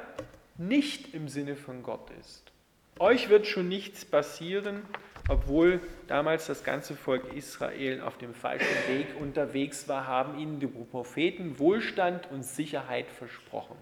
nicht 0.57 1.13
im 1.13 1.27
Sinne 1.27 1.55
von 1.55 1.83
Gott 1.83 2.09
ist. 2.19 2.51
Euch 2.99 3.29
wird 3.29 3.45
schon 3.45 3.69
nichts 3.69 4.05
passieren, 4.05 4.81
obwohl 5.29 5.81
damals 6.07 6.47
das 6.47 6.63
ganze 6.63 6.95
Volk 6.95 7.33
Israel 7.33 8.01
auf 8.01 8.17
dem 8.17 8.33
falschen 8.33 8.75
Weg 8.87 9.07
unterwegs 9.19 9.87
war, 9.87 10.07
haben 10.07 10.39
ihnen 10.39 10.59
die 10.59 10.67
Propheten 10.67 11.59
Wohlstand 11.59 12.31
und 12.31 12.43
Sicherheit 12.43 13.11
versprochen. 13.11 13.75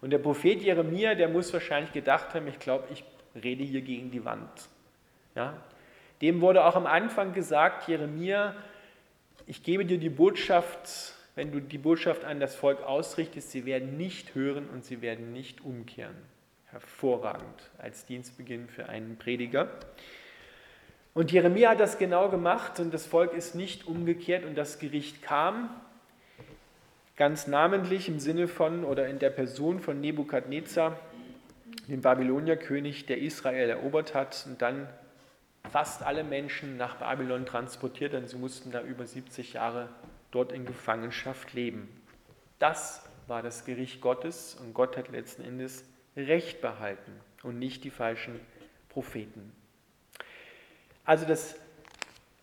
Und 0.00 0.10
der 0.10 0.18
Prophet 0.18 0.62
Jeremia, 0.62 1.14
der 1.14 1.28
muss 1.28 1.52
wahrscheinlich 1.52 1.92
gedacht 1.92 2.34
haben, 2.34 2.46
ich 2.46 2.58
glaube, 2.58 2.84
ich 2.92 3.04
rede 3.42 3.64
hier 3.64 3.82
gegen 3.82 4.10
die 4.10 4.24
Wand. 4.24 4.50
Ja? 5.34 5.54
Dem 6.20 6.40
wurde 6.40 6.64
auch 6.64 6.76
am 6.76 6.86
Anfang 6.86 7.32
gesagt, 7.32 7.88
Jeremia, 7.88 8.54
ich 9.46 9.62
gebe 9.62 9.84
dir 9.84 9.98
die 9.98 10.10
Botschaft, 10.10 11.14
wenn 11.34 11.50
du 11.50 11.60
die 11.60 11.78
Botschaft 11.78 12.24
an 12.24 12.40
das 12.40 12.54
Volk 12.54 12.82
ausrichtest, 12.82 13.50
sie 13.50 13.64
werden 13.64 13.96
nicht 13.96 14.34
hören 14.34 14.68
und 14.68 14.84
sie 14.84 15.00
werden 15.00 15.32
nicht 15.32 15.64
umkehren. 15.64 16.16
Hervorragend 16.66 17.70
als 17.78 18.04
Dienstbeginn 18.06 18.68
für 18.68 18.88
einen 18.88 19.16
Prediger. 19.16 19.68
Und 21.14 21.32
Jeremia 21.32 21.70
hat 21.70 21.80
das 21.80 21.98
genau 21.98 22.28
gemacht 22.28 22.78
und 22.78 22.94
das 22.94 23.06
Volk 23.06 23.32
ist 23.32 23.54
nicht 23.54 23.86
umgekehrt 23.86 24.44
und 24.44 24.56
das 24.56 24.78
Gericht 24.78 25.22
kam 25.22 25.70
ganz 27.16 27.46
namentlich 27.46 28.08
im 28.08 28.20
Sinne 28.20 28.46
von 28.46 28.84
oder 28.84 29.08
in 29.08 29.18
der 29.18 29.30
Person 29.30 29.80
von 29.80 30.00
Nebukadnezar, 30.00 30.98
dem 31.88 32.00
Babylonierkönig, 32.00 33.06
der 33.06 33.18
Israel 33.18 33.68
erobert 33.68 34.14
hat 34.14 34.46
und 34.46 34.62
dann 34.62 34.88
fast 35.70 36.02
alle 36.02 36.24
Menschen 36.24 36.76
nach 36.76 36.96
Babylon 36.96 37.46
transportiert, 37.46 38.12
denn 38.12 38.26
sie 38.26 38.36
mussten 38.36 38.70
da 38.70 38.82
über 38.82 39.06
70 39.06 39.54
Jahre 39.54 39.88
dort 40.30 40.52
in 40.52 40.64
Gefangenschaft 40.64 41.52
leben. 41.52 41.88
Das 42.58 43.02
war 43.26 43.42
das 43.42 43.64
Gericht 43.64 44.00
Gottes 44.00 44.54
und 44.54 44.74
Gott 44.74 44.96
hat 44.96 45.08
letzten 45.08 45.42
Endes 45.42 45.84
Recht 46.16 46.60
behalten 46.60 47.12
und 47.42 47.58
nicht 47.58 47.84
die 47.84 47.90
falschen 47.90 48.40
Propheten. 48.88 49.52
Also 51.04 51.24
das 51.26 51.56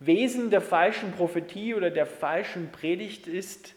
Wesen 0.00 0.50
der 0.50 0.60
falschen 0.60 1.12
Prophetie 1.12 1.74
oder 1.74 1.90
der 1.90 2.06
falschen 2.06 2.70
Predigt 2.70 3.26
ist, 3.26 3.74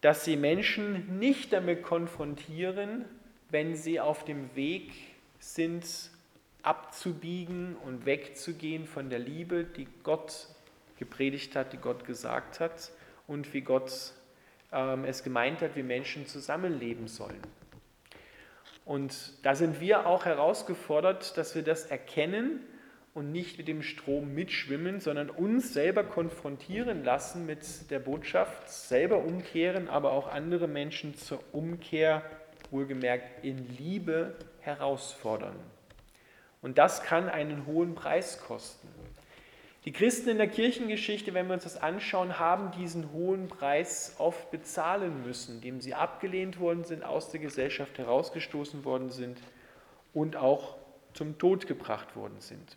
dass 0.00 0.24
sie 0.24 0.36
Menschen 0.36 1.18
nicht 1.18 1.52
damit 1.52 1.82
konfrontieren, 1.82 3.04
wenn 3.50 3.74
sie 3.74 4.00
auf 4.00 4.24
dem 4.24 4.54
Weg 4.54 4.92
sind, 5.38 6.10
abzubiegen 6.66 7.76
und 7.84 8.06
wegzugehen 8.06 8.86
von 8.86 9.08
der 9.08 9.20
Liebe, 9.20 9.64
die 9.64 9.86
Gott 10.02 10.48
gepredigt 10.98 11.54
hat, 11.54 11.72
die 11.72 11.78
Gott 11.78 12.04
gesagt 12.04 12.60
hat 12.60 12.90
und 13.26 13.54
wie 13.54 13.60
Gott 13.60 14.12
ähm, 14.72 15.04
es 15.04 15.22
gemeint 15.22 15.60
hat, 15.60 15.76
wie 15.76 15.82
Menschen 15.82 16.26
zusammenleben 16.26 17.06
sollen. 17.08 17.40
Und 18.84 19.32
da 19.44 19.54
sind 19.54 19.80
wir 19.80 20.06
auch 20.06 20.24
herausgefordert, 20.24 21.36
dass 21.36 21.54
wir 21.54 21.62
das 21.62 21.86
erkennen 21.86 22.60
und 23.14 23.32
nicht 23.32 23.58
mit 23.58 23.68
dem 23.68 23.82
Strom 23.82 24.34
mitschwimmen, 24.34 25.00
sondern 25.00 25.30
uns 25.30 25.72
selber 25.72 26.04
konfrontieren 26.04 27.02
lassen 27.02 27.46
mit 27.46 27.90
der 27.90 27.98
Botschaft, 27.98 28.68
selber 28.68 29.24
umkehren, 29.24 29.88
aber 29.88 30.12
auch 30.12 30.28
andere 30.28 30.68
Menschen 30.68 31.16
zur 31.16 31.42
Umkehr, 31.52 32.22
wohlgemerkt 32.70 33.44
in 33.44 33.76
Liebe, 33.76 34.34
herausfordern. 34.60 35.56
Und 36.66 36.78
das 36.78 37.04
kann 37.04 37.28
einen 37.28 37.64
hohen 37.66 37.94
Preis 37.94 38.40
kosten. 38.40 38.88
Die 39.84 39.92
Christen 39.92 40.30
in 40.30 40.38
der 40.38 40.48
Kirchengeschichte, 40.48 41.32
wenn 41.32 41.46
wir 41.46 41.54
uns 41.54 41.62
das 41.62 41.80
anschauen, 41.80 42.40
haben 42.40 42.72
diesen 42.72 43.12
hohen 43.12 43.46
Preis 43.46 44.16
oft 44.18 44.50
bezahlen 44.50 45.22
müssen, 45.24 45.58
indem 45.58 45.80
sie 45.80 45.94
abgelehnt 45.94 46.58
worden 46.58 46.82
sind, 46.82 47.04
aus 47.04 47.30
der 47.30 47.38
Gesellschaft 47.38 47.96
herausgestoßen 47.98 48.84
worden 48.84 49.10
sind 49.10 49.38
und 50.12 50.34
auch 50.34 50.74
zum 51.14 51.38
Tod 51.38 51.68
gebracht 51.68 52.16
worden 52.16 52.40
sind. 52.40 52.76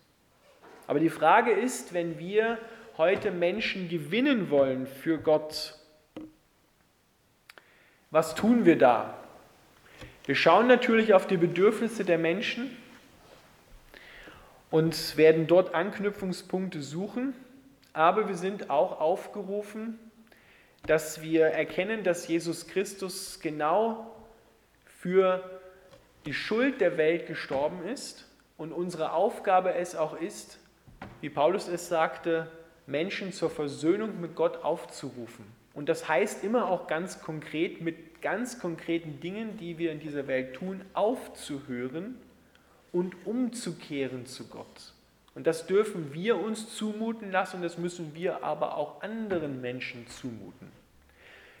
Aber 0.86 1.00
die 1.00 1.10
Frage 1.10 1.50
ist, 1.50 1.92
wenn 1.92 2.20
wir 2.20 2.58
heute 2.96 3.32
Menschen 3.32 3.88
gewinnen 3.88 4.50
wollen 4.50 4.86
für 4.86 5.18
Gott, 5.18 5.74
was 8.12 8.36
tun 8.36 8.64
wir 8.64 8.78
da? 8.78 9.18
Wir 10.26 10.36
schauen 10.36 10.68
natürlich 10.68 11.12
auf 11.12 11.26
die 11.26 11.38
Bedürfnisse 11.38 12.04
der 12.04 12.18
Menschen 12.18 12.70
und 14.70 15.16
werden 15.16 15.46
dort 15.46 15.74
Anknüpfungspunkte 15.74 16.82
suchen, 16.82 17.34
aber 17.92 18.28
wir 18.28 18.36
sind 18.36 18.70
auch 18.70 19.00
aufgerufen, 19.00 19.98
dass 20.86 21.22
wir 21.22 21.46
erkennen, 21.46 22.04
dass 22.04 22.28
Jesus 22.28 22.66
Christus 22.66 23.40
genau 23.40 24.16
für 24.84 25.60
die 26.26 26.34
Schuld 26.34 26.80
der 26.80 26.96
Welt 26.96 27.26
gestorben 27.26 27.84
ist 27.86 28.26
und 28.56 28.72
unsere 28.72 29.12
Aufgabe 29.12 29.74
es 29.74 29.96
auch 29.96 30.18
ist, 30.18 30.58
wie 31.20 31.30
Paulus 31.30 31.68
es 31.68 31.88
sagte, 31.88 32.50
Menschen 32.86 33.32
zur 33.32 33.50
Versöhnung 33.50 34.20
mit 34.20 34.34
Gott 34.34 34.62
aufzurufen. 34.62 35.44
Und 35.74 35.88
das 35.88 36.08
heißt 36.08 36.44
immer 36.44 36.68
auch 36.68 36.86
ganz 36.86 37.22
konkret, 37.22 37.80
mit 37.80 38.20
ganz 38.20 38.58
konkreten 38.58 39.20
Dingen, 39.20 39.56
die 39.56 39.78
wir 39.78 39.92
in 39.92 40.00
dieser 40.00 40.26
Welt 40.26 40.54
tun, 40.54 40.82
aufzuhören 40.94 42.16
und 42.92 43.14
umzukehren 43.26 44.26
zu 44.26 44.48
Gott. 44.48 44.94
Und 45.34 45.46
das 45.46 45.66
dürfen 45.66 46.12
wir 46.12 46.38
uns 46.38 46.74
zumuten 46.76 47.30
lassen 47.30 47.62
das 47.62 47.78
müssen 47.78 48.14
wir 48.14 48.42
aber 48.42 48.76
auch 48.76 49.02
anderen 49.02 49.60
Menschen 49.60 50.06
zumuten. 50.08 50.72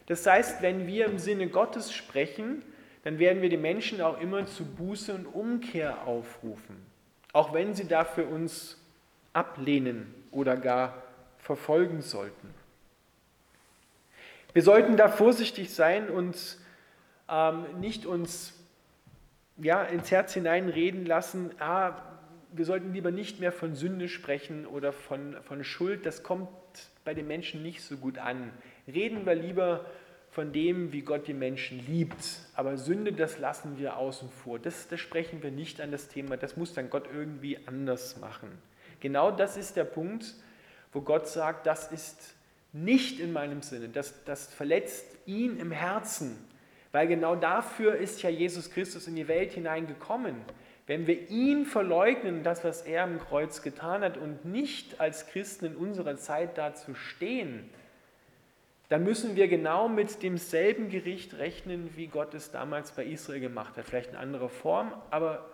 Das 0.06 0.26
heißt, 0.26 0.60
wenn 0.60 0.86
wir 0.86 1.06
im 1.06 1.18
Sinne 1.18 1.48
Gottes 1.48 1.92
sprechen, 1.92 2.62
dann 3.04 3.18
werden 3.18 3.42
wir 3.42 3.48
die 3.48 3.56
Menschen 3.56 4.00
auch 4.00 4.20
immer 4.20 4.46
zu 4.46 4.64
Buße 4.64 5.14
und 5.14 5.26
Umkehr 5.26 6.06
aufrufen, 6.06 6.76
auch 7.32 7.54
wenn 7.54 7.74
sie 7.74 7.86
dafür 7.86 8.28
uns 8.28 8.76
ablehnen 9.32 10.12
oder 10.32 10.56
gar 10.56 11.02
verfolgen 11.38 12.02
sollten. 12.02 12.52
Wir 14.52 14.62
sollten 14.62 14.96
da 14.96 15.08
vorsichtig 15.08 15.72
sein 15.72 16.10
und 16.10 16.58
ähm, 17.28 17.64
nicht 17.78 18.04
uns 18.04 18.59
ja, 19.62 19.82
ins 19.84 20.10
Herz 20.10 20.34
hineinreden 20.34 21.06
lassen, 21.06 21.50
ah, 21.58 21.96
wir 22.52 22.64
sollten 22.64 22.92
lieber 22.92 23.10
nicht 23.10 23.40
mehr 23.40 23.52
von 23.52 23.74
Sünde 23.74 24.08
sprechen 24.08 24.66
oder 24.66 24.92
von, 24.92 25.36
von 25.42 25.62
Schuld, 25.62 26.04
das 26.06 26.22
kommt 26.22 26.48
bei 27.04 27.14
den 27.14 27.26
Menschen 27.26 27.62
nicht 27.62 27.82
so 27.82 27.96
gut 27.96 28.18
an. 28.18 28.50
Reden 28.86 29.24
wir 29.26 29.34
lieber 29.34 29.84
von 30.30 30.52
dem, 30.52 30.92
wie 30.92 31.02
Gott 31.02 31.26
die 31.26 31.34
Menschen 31.34 31.84
liebt. 31.86 32.40
Aber 32.54 32.76
Sünde, 32.76 33.12
das 33.12 33.38
lassen 33.38 33.78
wir 33.78 33.96
außen 33.96 34.28
vor. 34.30 34.58
Das, 34.58 34.88
das 34.88 35.00
sprechen 35.00 35.42
wir 35.42 35.50
nicht 35.50 35.80
an 35.80 35.90
das 35.90 36.08
Thema. 36.08 36.36
Das 36.36 36.56
muss 36.56 36.72
dann 36.72 36.88
Gott 36.88 37.08
irgendwie 37.12 37.58
anders 37.66 38.18
machen. 38.20 38.50
Genau 39.00 39.30
das 39.30 39.56
ist 39.56 39.76
der 39.76 39.84
Punkt, 39.84 40.34
wo 40.92 41.00
Gott 41.00 41.26
sagt, 41.26 41.66
das 41.66 41.90
ist 41.90 42.34
nicht 42.72 43.18
in 43.18 43.32
meinem 43.32 43.62
Sinne. 43.62 43.88
Das, 43.88 44.24
das 44.24 44.52
verletzt 44.52 45.06
ihn 45.26 45.58
im 45.58 45.72
Herzen. 45.72 46.36
Weil 46.92 47.06
genau 47.06 47.36
dafür 47.36 47.96
ist 47.96 48.22
ja 48.22 48.30
Jesus 48.30 48.70
Christus 48.70 49.06
in 49.06 49.16
die 49.16 49.28
Welt 49.28 49.52
hineingekommen. 49.52 50.36
Wenn 50.86 51.06
wir 51.06 51.30
ihn 51.30 51.66
verleugnen, 51.66 52.42
das, 52.42 52.64
was 52.64 52.82
er 52.82 53.04
am 53.04 53.20
Kreuz 53.20 53.62
getan 53.62 54.02
hat, 54.02 54.16
und 54.16 54.44
nicht 54.44 55.00
als 55.00 55.28
Christen 55.28 55.66
in 55.66 55.76
unserer 55.76 56.16
Zeit 56.16 56.58
dazu 56.58 56.94
stehen, 56.94 57.70
dann 58.88 59.04
müssen 59.04 59.36
wir 59.36 59.46
genau 59.46 59.88
mit 59.88 60.20
demselben 60.24 60.88
Gericht 60.88 61.38
rechnen, 61.38 61.96
wie 61.96 62.08
Gott 62.08 62.34
es 62.34 62.50
damals 62.50 62.90
bei 62.90 63.04
Israel 63.04 63.38
gemacht 63.38 63.76
hat. 63.76 63.84
Vielleicht 63.84 64.10
in 64.10 64.16
anderer 64.16 64.48
Form, 64.48 64.92
aber 65.10 65.48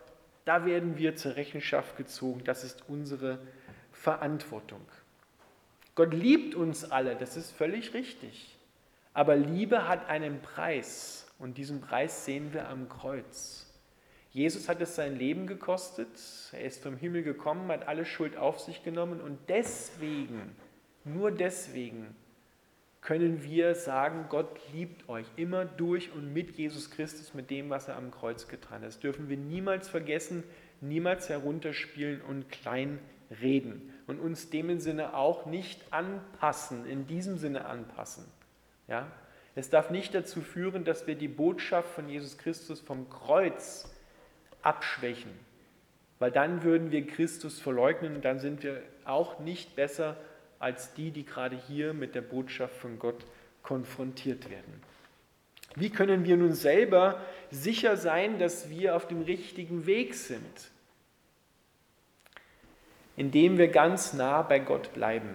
da 0.47 0.65
werden 0.65 0.97
wir 0.97 1.17
zur 1.17 1.37
Rechenschaft 1.37 1.99
gezogen. 1.99 2.43
Das 2.45 2.65
ist 2.65 2.89
unsere 2.89 3.39
Verantwortung. 3.93 4.81
Gott 5.95 6.15
liebt 6.15 6.55
uns 6.55 6.91
alle, 6.91 7.15
das 7.15 7.37
ist 7.37 7.53
völlig 7.53 7.93
richtig. 7.93 8.57
Aber 9.13 9.37
Liebe 9.37 9.87
hat 9.87 10.09
einen 10.09 10.41
Preis 10.41 11.26
und 11.39 11.59
diesen 11.59 11.81
Preis 11.81 12.25
sehen 12.25 12.53
wir 12.53 12.69
am 12.69 12.89
Kreuz. 12.89 13.67
Jesus 14.31 14.69
hat 14.69 14.81
es 14.81 14.95
sein 14.95 15.17
Leben 15.17 15.47
gekostet, 15.47 16.09
er 16.53 16.65
ist 16.65 16.83
vom 16.83 16.97
Himmel 16.97 17.23
gekommen, 17.23 17.69
hat 17.69 17.89
alle 17.89 18.05
Schuld 18.05 18.37
auf 18.37 18.61
sich 18.61 18.83
genommen 18.83 19.21
und 19.21 19.39
deswegen, 19.49 20.55
nur 21.05 21.31
deswegen, 21.31 22.15
können 23.07 23.45
wir 23.45 23.77
sagen, 23.77 24.27
Gott 24.29 24.61
liebt 24.73 25.09
euch 25.09 25.27
immer 25.37 25.65
durch 25.65 26.13
und 26.13 26.33
mit 26.33 26.57
Jesus 26.57 26.91
Christus, 26.91 27.35
mit 27.35 27.51
dem, 27.51 27.71
was 27.71 27.87
er 27.87 27.97
am 27.97 28.11
Kreuz 28.11 28.49
getan 28.49 28.81
hat. 28.81 28.89
Das 28.89 28.99
dürfen 28.99 29.29
wir 29.29 29.37
niemals 29.37 29.89
vergessen, 29.89 30.43
niemals 30.81 31.29
herunterspielen 31.29 32.21
und 32.21 32.51
klein 32.51 32.99
reden 33.41 33.93
und 34.09 34.19
uns 34.19 34.51
dem 34.51 34.81
Sinne 34.81 35.15
auch 35.15 35.47
nicht 35.47 35.93
anpassen, 35.93 36.85
in 36.85 37.07
diesem 37.07 37.39
Sinne 37.39 37.67
anpassen. 37.67 38.25
Ja? 38.89 39.07
Es 39.57 39.71
darf 39.71 39.89
nicht 39.91 40.15
dazu 40.15 40.43
führen, 40.43 40.85
dass 40.85 41.07
wir 41.07 41.15
die 41.15 41.29
Botschaft 41.29 41.89
von 41.89 42.11
Jesus 42.11 42.37
Christus 42.37 42.79
vom 42.79 43.09
Kreuz 43.09 43.91
abschwächen, 44.61 45.31
weil 46.19 46.31
dann 46.31 46.63
würden 46.63 46.91
wir 46.93 47.07
Christus 47.07 47.59
verleugnen 47.59 48.17
und 48.17 48.25
dann 48.25 48.39
sind 48.39 48.63
wir 48.63 48.83
auch 49.07 49.41
nicht 49.41 49.75
besser 49.75 50.17
als 50.59 50.93
die, 50.93 51.11
die 51.11 51.25
gerade 51.25 51.57
hier 51.57 51.95
mit 51.95 52.15
der 52.15 52.21
Botschaft 52.21 52.77
von 52.77 52.99
Gott 52.99 53.25
konfrontiert 53.63 54.51
werden. 54.51 54.83
Wie 55.75 55.91
können 55.91 56.25
wir 56.25 56.37
nun 56.37 56.53
selber 56.53 57.21
sicher 57.51 57.97
sein, 57.97 58.39
dass 58.39 58.69
wir 58.69 58.95
auf 58.95 59.09
dem 59.09 59.23
richtigen 59.23 59.87
Weg 59.87 60.15
sind? 60.15 60.71
Indem 63.17 63.57
wir 63.57 63.69
ganz 63.69 64.13
nah 64.13 64.43
bei 64.43 64.59
Gott 64.59 64.93
bleiben, 64.93 65.31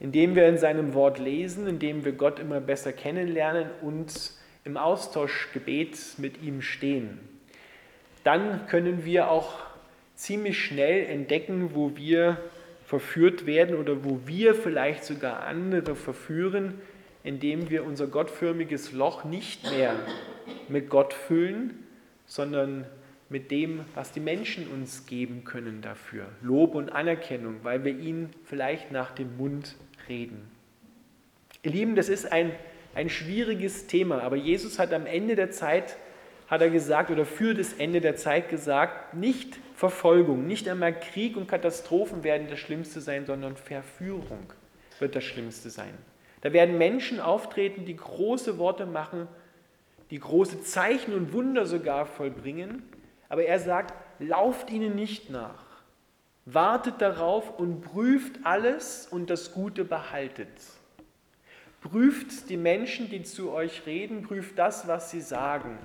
indem 0.00 0.34
wir 0.34 0.48
in 0.48 0.58
seinem 0.58 0.94
Wort 0.94 1.18
lesen, 1.18 1.66
indem 1.66 2.04
wir 2.04 2.12
Gott 2.12 2.40
immer 2.40 2.60
besser 2.60 2.92
kennenlernen 2.92 3.66
und 3.82 4.32
im 4.64 4.76
Austauschgebet 4.76 5.96
mit 6.16 6.42
ihm 6.42 6.62
stehen. 6.62 7.20
Dann 8.24 8.66
können 8.66 9.04
wir 9.04 9.30
auch 9.30 9.58
ziemlich 10.14 10.58
schnell 10.58 11.04
entdecken, 11.06 11.74
wo 11.74 11.96
wir 11.96 12.38
verführt 12.84 13.46
werden 13.46 13.76
oder 13.76 14.04
wo 14.04 14.20
wir 14.26 14.54
vielleicht 14.54 15.04
sogar 15.04 15.44
andere 15.44 15.94
verführen, 15.94 16.80
indem 17.22 17.70
wir 17.70 17.84
unser 17.84 18.06
gottförmiges 18.06 18.92
Loch 18.92 19.24
nicht 19.24 19.70
mehr 19.70 19.94
mit 20.68 20.88
Gott 20.88 21.12
füllen, 21.12 21.84
sondern 22.26 22.86
mit 23.28 23.50
dem, 23.50 23.84
was 23.94 24.12
die 24.12 24.20
Menschen 24.20 24.66
uns 24.68 25.06
geben 25.06 25.44
können 25.44 25.82
dafür. 25.82 26.26
Lob 26.42 26.74
und 26.74 26.90
Anerkennung, 26.90 27.56
weil 27.62 27.84
wir 27.84 27.96
ihnen 27.96 28.30
vielleicht 28.44 28.90
nach 28.90 29.12
dem 29.12 29.36
Mund 29.36 29.76
reden. 30.10 30.50
Ihr 31.62 31.70
Lieben, 31.70 31.96
das 31.96 32.10
ist 32.10 32.30
ein, 32.30 32.52
ein 32.94 33.08
schwieriges 33.08 33.86
Thema, 33.86 34.22
aber 34.22 34.36
Jesus 34.36 34.78
hat 34.78 34.92
am 34.92 35.06
Ende 35.06 35.36
der 35.36 35.50
Zeit, 35.50 35.96
hat 36.48 36.60
er 36.60 36.68
gesagt, 36.70 37.10
oder 37.10 37.24
für 37.24 37.54
das 37.54 37.72
Ende 37.72 38.02
der 38.02 38.16
Zeit 38.16 38.50
gesagt, 38.50 39.14
nicht 39.14 39.58
Verfolgung, 39.74 40.46
nicht 40.46 40.68
einmal 40.68 40.98
Krieg 40.98 41.36
und 41.36 41.48
Katastrophen 41.48 42.24
werden 42.24 42.48
das 42.50 42.58
Schlimmste 42.58 43.00
sein, 43.00 43.24
sondern 43.24 43.56
Verführung 43.56 44.52
wird 44.98 45.16
das 45.16 45.24
Schlimmste 45.24 45.70
sein. 45.70 45.94
Da 46.42 46.52
werden 46.52 46.76
Menschen 46.76 47.20
auftreten, 47.20 47.84
die 47.84 47.96
große 47.96 48.58
Worte 48.58 48.86
machen, 48.86 49.28
die 50.10 50.18
große 50.18 50.62
Zeichen 50.62 51.14
und 51.14 51.32
Wunder 51.32 51.66
sogar 51.66 52.06
vollbringen, 52.06 52.82
aber 53.28 53.44
er 53.44 53.58
sagt, 53.58 53.94
lauft 54.18 54.70
ihnen 54.70 54.96
nicht 54.96 55.30
nach, 55.30 55.64
wartet 56.44 57.00
darauf 57.00 57.58
und 57.58 57.82
prüft 57.82 58.44
alles 58.44 59.06
und 59.06 59.30
das 59.30 59.52
Gute 59.52 59.84
behaltet. 59.84 60.48
Prüft 61.80 62.50
die 62.50 62.56
Menschen, 62.56 63.08
die 63.08 63.22
zu 63.22 63.52
euch 63.52 63.86
reden, 63.86 64.22
prüft 64.22 64.58
das, 64.58 64.86
was 64.86 65.10
sie 65.10 65.20
sagen. 65.20 65.78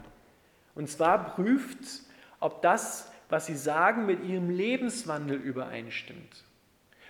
Und 0.74 0.90
zwar 0.90 1.36
prüft, 1.36 2.02
ob 2.40 2.62
das, 2.62 3.12
was 3.30 3.46
sie 3.46 3.56
sagen, 3.56 4.06
mit 4.06 4.24
ihrem 4.24 4.50
Lebenswandel 4.50 5.38
übereinstimmt. 5.38 6.44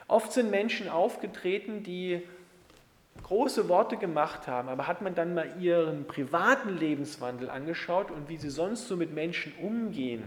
Oft 0.07 0.33
sind 0.33 0.51
Menschen 0.51 0.87
aufgetreten, 0.87 1.81
die 1.81 2.21
große 3.23 3.69
Worte 3.69 3.97
gemacht 3.97 4.47
haben, 4.47 4.69
aber 4.69 4.87
hat 4.87 5.01
man 5.01 5.15
dann 5.15 5.33
mal 5.33 5.59
ihren 5.59 6.05
privaten 6.05 6.77
Lebenswandel 6.77 7.49
angeschaut 7.49 8.11
und 8.11 8.29
wie 8.29 8.37
sie 8.37 8.51
sonst 8.51 8.87
so 8.87 8.95
mit 8.95 9.13
Menschen 9.13 9.53
umgehen, 9.59 10.23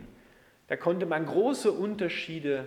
da 0.66 0.76
konnte 0.76 1.06
man 1.06 1.26
große 1.26 1.70
Unterschiede 1.70 2.66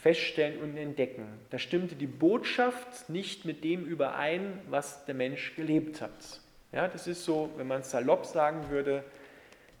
feststellen 0.00 0.60
und 0.60 0.76
entdecken. 0.76 1.26
Da 1.50 1.58
stimmte 1.58 1.96
die 1.96 2.06
Botschaft 2.06 3.08
nicht 3.08 3.44
mit 3.44 3.64
dem 3.64 3.84
überein, 3.84 4.60
was 4.70 5.04
der 5.06 5.14
Mensch 5.14 5.56
gelebt 5.56 6.00
hat. 6.00 6.40
Ja, 6.72 6.86
das 6.86 7.06
ist 7.06 7.24
so, 7.24 7.50
wenn 7.56 7.66
man 7.66 7.80
es 7.80 7.90
salopp 7.90 8.26
sagen 8.26 8.70
würde, 8.70 9.04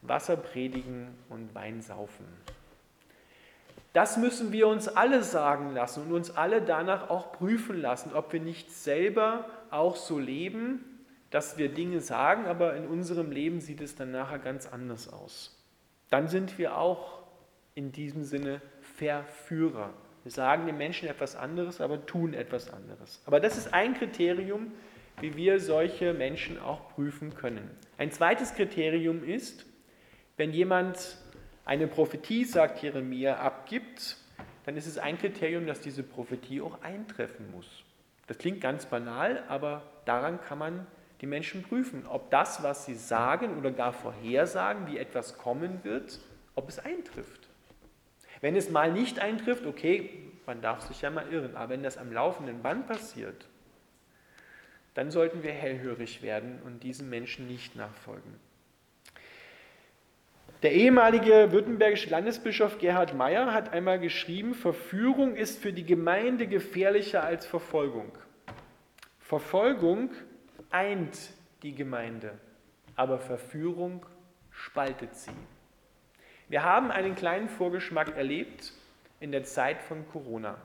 Wasser 0.02 0.36
predigen 0.36 1.08
und 1.28 1.54
Wein 1.54 1.82
saufen. 1.82 2.24
Das 3.92 4.16
müssen 4.16 4.52
wir 4.52 4.68
uns 4.68 4.88
alle 4.88 5.22
sagen 5.22 5.72
lassen 5.74 6.04
und 6.04 6.12
uns 6.12 6.30
alle 6.30 6.62
danach 6.62 7.10
auch 7.10 7.32
prüfen 7.32 7.80
lassen, 7.80 8.12
ob 8.12 8.32
wir 8.32 8.40
nicht 8.40 8.70
selber 8.70 9.48
auch 9.70 9.96
so 9.96 10.18
leben, 10.18 10.84
dass 11.30 11.58
wir 11.58 11.68
Dinge 11.68 12.00
sagen, 12.00 12.46
aber 12.46 12.76
in 12.76 12.86
unserem 12.86 13.30
Leben 13.30 13.60
sieht 13.60 13.80
es 13.80 13.96
dann 13.96 14.10
nachher 14.10 14.38
ganz 14.38 14.66
anders 14.66 15.12
aus. 15.12 15.62
Dann 16.10 16.28
sind 16.28 16.58
wir 16.58 16.76
auch 16.76 17.22
in 17.74 17.92
diesem 17.92 18.24
Sinne 18.24 18.60
Verführer. 18.80 19.92
Wir 20.28 20.32
sagen 20.32 20.66
den 20.66 20.76
Menschen 20.76 21.08
etwas 21.08 21.36
anderes, 21.36 21.80
aber 21.80 22.04
tun 22.04 22.34
etwas 22.34 22.70
anderes. 22.70 23.22
Aber 23.24 23.40
das 23.40 23.56
ist 23.56 23.72
ein 23.72 23.94
Kriterium, 23.94 24.72
wie 25.22 25.34
wir 25.36 25.58
solche 25.58 26.12
Menschen 26.12 26.60
auch 26.60 26.90
prüfen 26.90 27.34
können. 27.34 27.70
Ein 27.96 28.12
zweites 28.12 28.52
Kriterium 28.54 29.24
ist, 29.24 29.64
wenn 30.36 30.52
jemand 30.52 31.16
eine 31.64 31.86
Prophetie, 31.86 32.44
sagt 32.44 32.82
Jeremia, 32.82 33.38
abgibt, 33.38 34.18
dann 34.66 34.76
ist 34.76 34.86
es 34.86 34.98
ein 34.98 35.16
Kriterium, 35.16 35.66
dass 35.66 35.80
diese 35.80 36.02
Prophetie 36.02 36.60
auch 36.60 36.82
eintreffen 36.82 37.50
muss. 37.50 37.82
Das 38.26 38.36
klingt 38.36 38.60
ganz 38.60 38.84
banal, 38.84 39.44
aber 39.48 39.82
daran 40.04 40.42
kann 40.42 40.58
man 40.58 40.86
die 41.22 41.26
Menschen 41.26 41.62
prüfen, 41.62 42.06
ob 42.06 42.30
das, 42.30 42.62
was 42.62 42.84
sie 42.84 42.96
sagen 42.96 43.56
oder 43.56 43.70
gar 43.70 43.94
vorhersagen, 43.94 44.88
wie 44.88 44.98
etwas 44.98 45.38
kommen 45.38 45.82
wird, 45.84 46.18
ob 46.54 46.68
es 46.68 46.78
eintrifft. 46.78 47.47
Wenn 48.40 48.56
es 48.56 48.70
mal 48.70 48.92
nicht 48.92 49.18
eintrifft, 49.18 49.66
okay, 49.66 50.10
man 50.46 50.60
darf 50.62 50.82
sich 50.82 51.02
ja 51.02 51.10
mal 51.10 51.30
irren, 51.30 51.56
aber 51.56 51.70
wenn 51.70 51.82
das 51.82 51.98
am 51.98 52.12
laufenden 52.12 52.62
Band 52.62 52.86
passiert, 52.86 53.46
dann 54.94 55.10
sollten 55.10 55.42
wir 55.42 55.52
hellhörig 55.52 56.22
werden 56.22 56.60
und 56.64 56.82
diesen 56.82 57.08
Menschen 57.08 57.46
nicht 57.46 57.76
nachfolgen. 57.76 58.34
Der 60.62 60.72
ehemalige 60.72 61.52
württembergische 61.52 62.10
Landesbischof 62.10 62.78
Gerhard 62.78 63.14
Meyer 63.14 63.52
hat 63.52 63.72
einmal 63.72 64.00
geschrieben, 64.00 64.54
Verführung 64.54 65.36
ist 65.36 65.60
für 65.62 65.72
die 65.72 65.86
Gemeinde 65.86 66.48
gefährlicher 66.48 67.22
als 67.22 67.46
Verfolgung. 67.46 68.10
Verfolgung 69.20 70.10
eint 70.70 71.16
die 71.62 71.74
Gemeinde, 71.74 72.32
aber 72.96 73.20
Verführung 73.20 74.04
spaltet 74.50 75.14
sie. 75.14 75.30
Wir 76.48 76.62
haben 76.62 76.90
einen 76.90 77.14
kleinen 77.14 77.48
Vorgeschmack 77.48 78.16
erlebt 78.16 78.72
in 79.20 79.32
der 79.32 79.44
Zeit 79.44 79.82
von 79.82 80.08
Corona. 80.08 80.56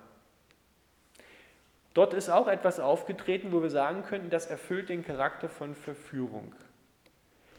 Dort 1.94 2.14
ist 2.14 2.30
auch 2.30 2.48
etwas 2.48 2.80
aufgetreten, 2.80 3.52
wo 3.52 3.62
wir 3.62 3.70
sagen 3.70 4.04
könnten, 4.04 4.30
das 4.30 4.48
erfüllt 4.48 4.90
den 4.90 5.06
Charakter 5.06 5.50
von 5.50 5.76
Verführung. 5.76 6.56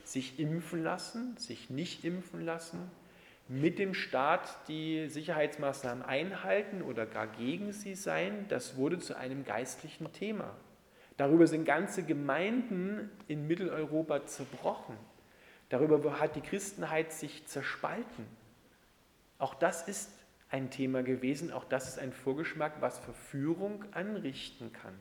Sich 0.04 0.40
impfen 0.40 0.82
lassen, 0.82 1.36
sich 1.36 1.70
nicht 1.70 2.04
impfen 2.04 2.44
lassen, 2.44 2.90
mit 3.46 3.78
dem 3.78 3.92
Staat 3.92 4.56
die 4.68 5.08
Sicherheitsmaßnahmen 5.08 6.02
einhalten 6.02 6.80
oder 6.82 7.04
gar 7.04 7.26
gegen 7.26 7.72
sie 7.72 7.94
sein, 7.94 8.46
das 8.48 8.76
wurde 8.76 8.98
zu 8.98 9.16
einem 9.16 9.44
geistlichen 9.44 10.10
Thema. 10.12 10.50
Darüber 11.18 11.46
sind 11.46 11.64
ganze 11.64 12.02
Gemeinden 12.02 13.10
in 13.28 13.46
Mitteleuropa 13.46 14.26
zerbrochen. 14.26 14.96
Darüber 15.68 16.20
hat 16.20 16.36
die 16.36 16.40
Christenheit 16.40 17.12
sich 17.12 17.46
zerspalten. 17.46 18.26
Auch 19.38 19.54
das 19.54 19.88
ist 19.88 20.10
ein 20.50 20.70
Thema 20.70 21.02
gewesen, 21.02 21.52
auch 21.52 21.64
das 21.64 21.88
ist 21.88 21.98
ein 21.98 22.12
Vorgeschmack, 22.12 22.74
was 22.80 22.98
Verführung 22.98 23.84
anrichten 23.92 24.72
kann. 24.72 24.94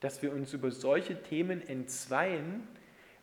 Dass 0.00 0.22
wir 0.22 0.32
uns 0.32 0.52
über 0.52 0.70
solche 0.70 1.22
Themen 1.22 1.60
entzweien, 1.66 2.66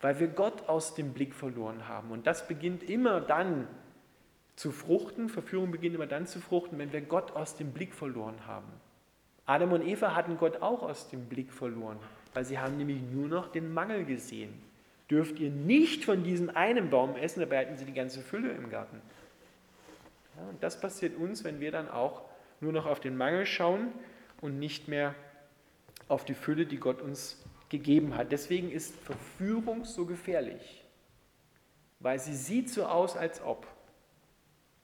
weil 0.02 0.20
wir 0.20 0.28
Gott 0.28 0.70
aus 0.70 0.94
dem 0.94 1.14
Blick 1.14 1.34
verloren 1.34 1.88
haben. 1.88 2.12
Und 2.12 2.28
das 2.28 2.48
beginnt 2.48 2.84
immer 2.84 3.22
dann 3.22 3.68
zu 4.56 4.72
fruchten, 4.72 5.30
Verführung 5.30 5.72
beginnt 5.72 5.96
immer 5.96 6.08
dann 6.08 6.28
zu 6.28 6.40
fruchten, 6.40 6.78
wenn 6.78 6.94
wir 6.94 7.02
Gott 7.02 7.32
aus 7.32 7.56
dem 7.56 7.72
Blick 7.72 7.94
verloren 7.94 8.46
haben. 8.46 8.72
Adam 9.46 9.74
und 9.74 9.86
Eva 9.86 10.16
hatten 10.16 10.38
Gott 10.38 10.62
auch 10.62 10.82
aus 10.84 11.10
dem 11.10 11.26
Blick 11.26 11.52
verloren, 11.52 12.00
weil 12.34 12.46
sie 12.46 12.58
haben 12.58 12.78
nämlich 12.78 13.02
nur 13.02 13.28
noch 13.28 13.52
den 13.52 13.74
Mangel 13.74 14.06
gesehen. 14.06 14.54
Dürft 15.10 15.40
ihr 15.40 15.52
nicht 15.52 16.06
von 16.06 16.24
diesem 16.24 16.50
einen 16.50 16.90
Baum 16.90 17.16
essen, 17.16 17.40
dabei 17.40 17.60
hatten 17.60 17.78
sie 17.78 17.86
die 17.86 17.94
ganze 17.94 18.22
Fülle 18.22 18.52
im 18.52 18.70
Garten. 18.70 19.02
Ja, 20.36 20.50
und 20.50 20.62
das 20.64 20.80
passiert 20.80 21.16
uns, 21.18 21.44
wenn 21.44 21.60
wir 21.60 21.72
dann 21.72 21.90
auch 21.90 22.24
nur 22.60 22.74
noch 22.74 22.86
auf 22.86 23.00
den 23.00 23.16
Mangel 23.16 23.46
schauen 23.46 23.94
und 24.42 24.60
nicht 24.60 24.88
mehr 24.88 25.14
auf 26.08 26.26
die 26.26 26.34
Fülle, 26.34 26.66
die 26.66 26.78
Gott 26.78 27.02
uns 27.02 27.44
gegeben 27.70 28.16
hat. 28.16 28.32
Deswegen 28.32 28.72
ist 28.72 28.96
Verführung 28.96 29.86
so 29.86 30.06
gefährlich, 30.06 30.84
weil 32.00 32.20
sie 32.20 32.36
sieht 32.36 32.70
so 32.70 32.86
aus, 32.86 33.16
als 33.16 33.42
ob, 33.42 33.68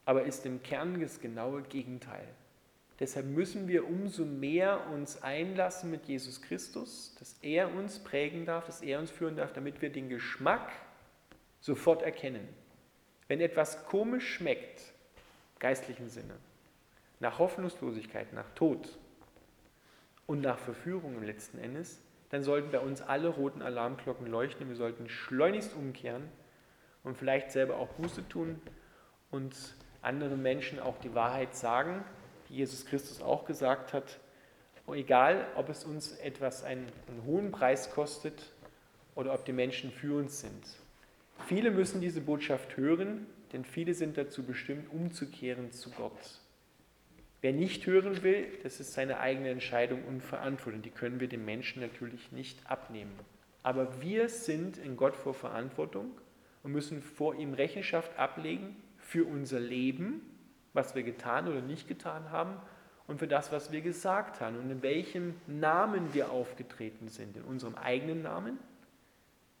aber 0.04 0.24
ist 0.24 0.46
im 0.46 0.62
Kern 0.62 1.00
das 1.00 1.20
genaue 1.20 1.62
Gegenteil. 1.62 2.26
Deshalb 3.00 3.26
müssen 3.26 3.68
wir 3.68 3.86
umso 3.88 4.24
mehr 4.24 4.88
uns 4.88 5.22
einlassen 5.22 5.90
mit 5.90 6.06
Jesus 6.06 6.42
Christus, 6.42 7.14
dass 7.18 7.36
er 7.42 7.74
uns 7.74 7.98
prägen 7.98 8.44
darf, 8.44 8.66
dass 8.66 8.82
er 8.82 8.98
uns 8.98 9.10
führen 9.10 9.36
darf, 9.36 9.52
damit 9.52 9.82
wir 9.82 9.90
den 9.90 10.08
Geschmack 10.08 10.70
sofort 11.60 12.02
erkennen. 12.02 12.46
Wenn 13.28 13.40
etwas 13.40 13.86
komisch 13.86 14.34
schmeckt, 14.34 14.82
geistlichen 15.58 16.08
Sinne, 16.08 16.34
nach 17.18 17.38
Hoffnungslosigkeit, 17.38 18.32
nach 18.32 18.48
Tod 18.54 18.98
und 20.26 20.40
nach 20.40 20.58
Verführung 20.58 21.16
im 21.16 21.22
letzten 21.22 21.58
Endes, 21.58 22.00
dann 22.30 22.42
sollten 22.42 22.70
bei 22.70 22.80
uns 22.80 23.00
alle 23.00 23.28
roten 23.28 23.62
Alarmglocken 23.62 24.26
leuchten. 24.26 24.68
Wir 24.68 24.76
sollten 24.76 25.08
schleunigst 25.08 25.74
umkehren 25.74 26.28
und 27.04 27.16
vielleicht 27.16 27.52
selber 27.52 27.76
auch 27.76 27.88
Buße 27.88 28.28
tun 28.28 28.60
und 29.30 29.54
anderen 30.02 30.42
Menschen 30.42 30.80
auch 30.80 30.98
die 30.98 31.14
Wahrheit 31.14 31.54
sagen, 31.54 32.04
die 32.52 32.58
Jesus 32.58 32.86
Christus 32.86 33.20
auch 33.20 33.44
gesagt 33.44 33.92
hat. 33.92 34.20
Und 34.86 34.96
egal, 34.96 35.46
ob 35.56 35.68
es 35.68 35.84
uns 35.84 36.12
etwas 36.18 36.62
einen, 36.62 36.86
einen 37.08 37.24
hohen 37.24 37.50
Preis 37.50 37.90
kostet 37.90 38.52
oder 39.16 39.34
ob 39.34 39.44
die 39.44 39.52
Menschen 39.52 39.90
für 39.90 40.18
uns 40.18 40.40
sind. 40.40 40.64
Viele 41.48 41.72
müssen 41.72 42.00
diese 42.00 42.20
Botschaft 42.20 42.76
hören 42.76 43.26
denn 43.52 43.64
viele 43.64 43.94
sind 43.94 44.16
dazu 44.16 44.44
bestimmt, 44.44 44.90
umzukehren 44.92 45.72
zu 45.72 45.90
Gott. 45.90 46.40
Wer 47.40 47.52
nicht 47.52 47.86
hören 47.86 48.22
will, 48.22 48.46
das 48.62 48.80
ist 48.80 48.92
seine 48.92 49.18
eigene 49.18 49.50
Entscheidung 49.50 50.04
und 50.04 50.22
Verantwortung. 50.22 50.82
Die 50.82 50.90
können 50.90 51.20
wir 51.20 51.28
den 51.28 51.44
Menschen 51.44 51.82
natürlich 51.82 52.32
nicht 52.32 52.70
abnehmen. 52.70 53.12
Aber 53.62 54.00
wir 54.00 54.28
sind 54.28 54.78
in 54.78 54.96
Gott 54.96 55.16
vor 55.16 55.34
Verantwortung 55.34 56.12
und 56.62 56.72
müssen 56.72 57.02
vor 57.02 57.34
ihm 57.34 57.52
Rechenschaft 57.52 58.16
ablegen 58.16 58.76
für 58.98 59.24
unser 59.24 59.60
Leben, 59.60 60.22
was 60.72 60.94
wir 60.94 61.02
getan 61.02 61.48
oder 61.48 61.60
nicht 61.60 61.88
getan 61.88 62.30
haben 62.30 62.56
und 63.06 63.18
für 63.18 63.28
das, 63.28 63.52
was 63.52 63.72
wir 63.72 63.80
gesagt 63.80 64.40
haben 64.40 64.58
und 64.58 64.70
in 64.70 64.82
welchem 64.82 65.34
Namen 65.46 66.14
wir 66.14 66.30
aufgetreten 66.30 67.08
sind. 67.08 67.36
In 67.36 67.42
unserem 67.42 67.74
eigenen 67.74 68.22
Namen, 68.22 68.58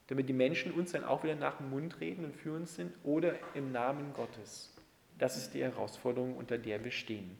damit 0.06 0.28
die 0.28 0.34
Menschen 0.34 0.72
uns 0.72 0.92
dann 0.92 1.04
auch 1.04 1.22
wieder 1.24 1.34
nach 1.34 1.56
dem 1.58 1.70
Mund 1.70 2.00
reden 2.00 2.24
und 2.24 2.36
für 2.36 2.52
uns 2.52 2.74
sind 2.74 2.92
oder 3.04 3.34
im 3.54 3.72
Namen 3.72 4.12
Gottes. 4.14 4.72
Das 5.18 5.36
ist 5.36 5.54
die 5.54 5.62
Herausforderung, 5.62 6.36
unter 6.36 6.58
der 6.58 6.82
wir 6.84 6.90
stehen. 6.90 7.36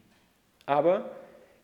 Aber 0.67 1.17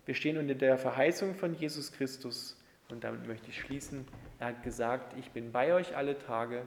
wir 0.07 0.15
stehen 0.15 0.39
unter 0.39 0.55
der 0.55 0.79
Verheißung 0.79 1.35
von 1.35 1.55
Jesus 1.55 1.93
Christus 1.93 2.57
und 2.91 3.05
damit 3.05 3.27
möchte 3.27 3.51
ich 3.51 3.61
schließen. 3.61 4.07
Er 4.39 4.49
hat 4.49 4.63
gesagt, 4.63 5.17
ich 5.19 5.31
bin 5.33 5.53
bei 5.53 5.75
euch 5.75 5.97
alle 5.97 6.19
Tage 6.19 6.63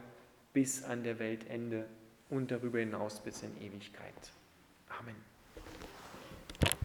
bis 0.52 0.84
an 0.84 1.02
der 1.02 1.18
Weltende 1.18 1.86
und 2.30 2.50
darüber 2.50 2.78
hinaus 2.78 3.20
bis 3.20 3.42
in 3.42 3.60
Ewigkeit. 3.60 4.32
Amen. 5.00 5.31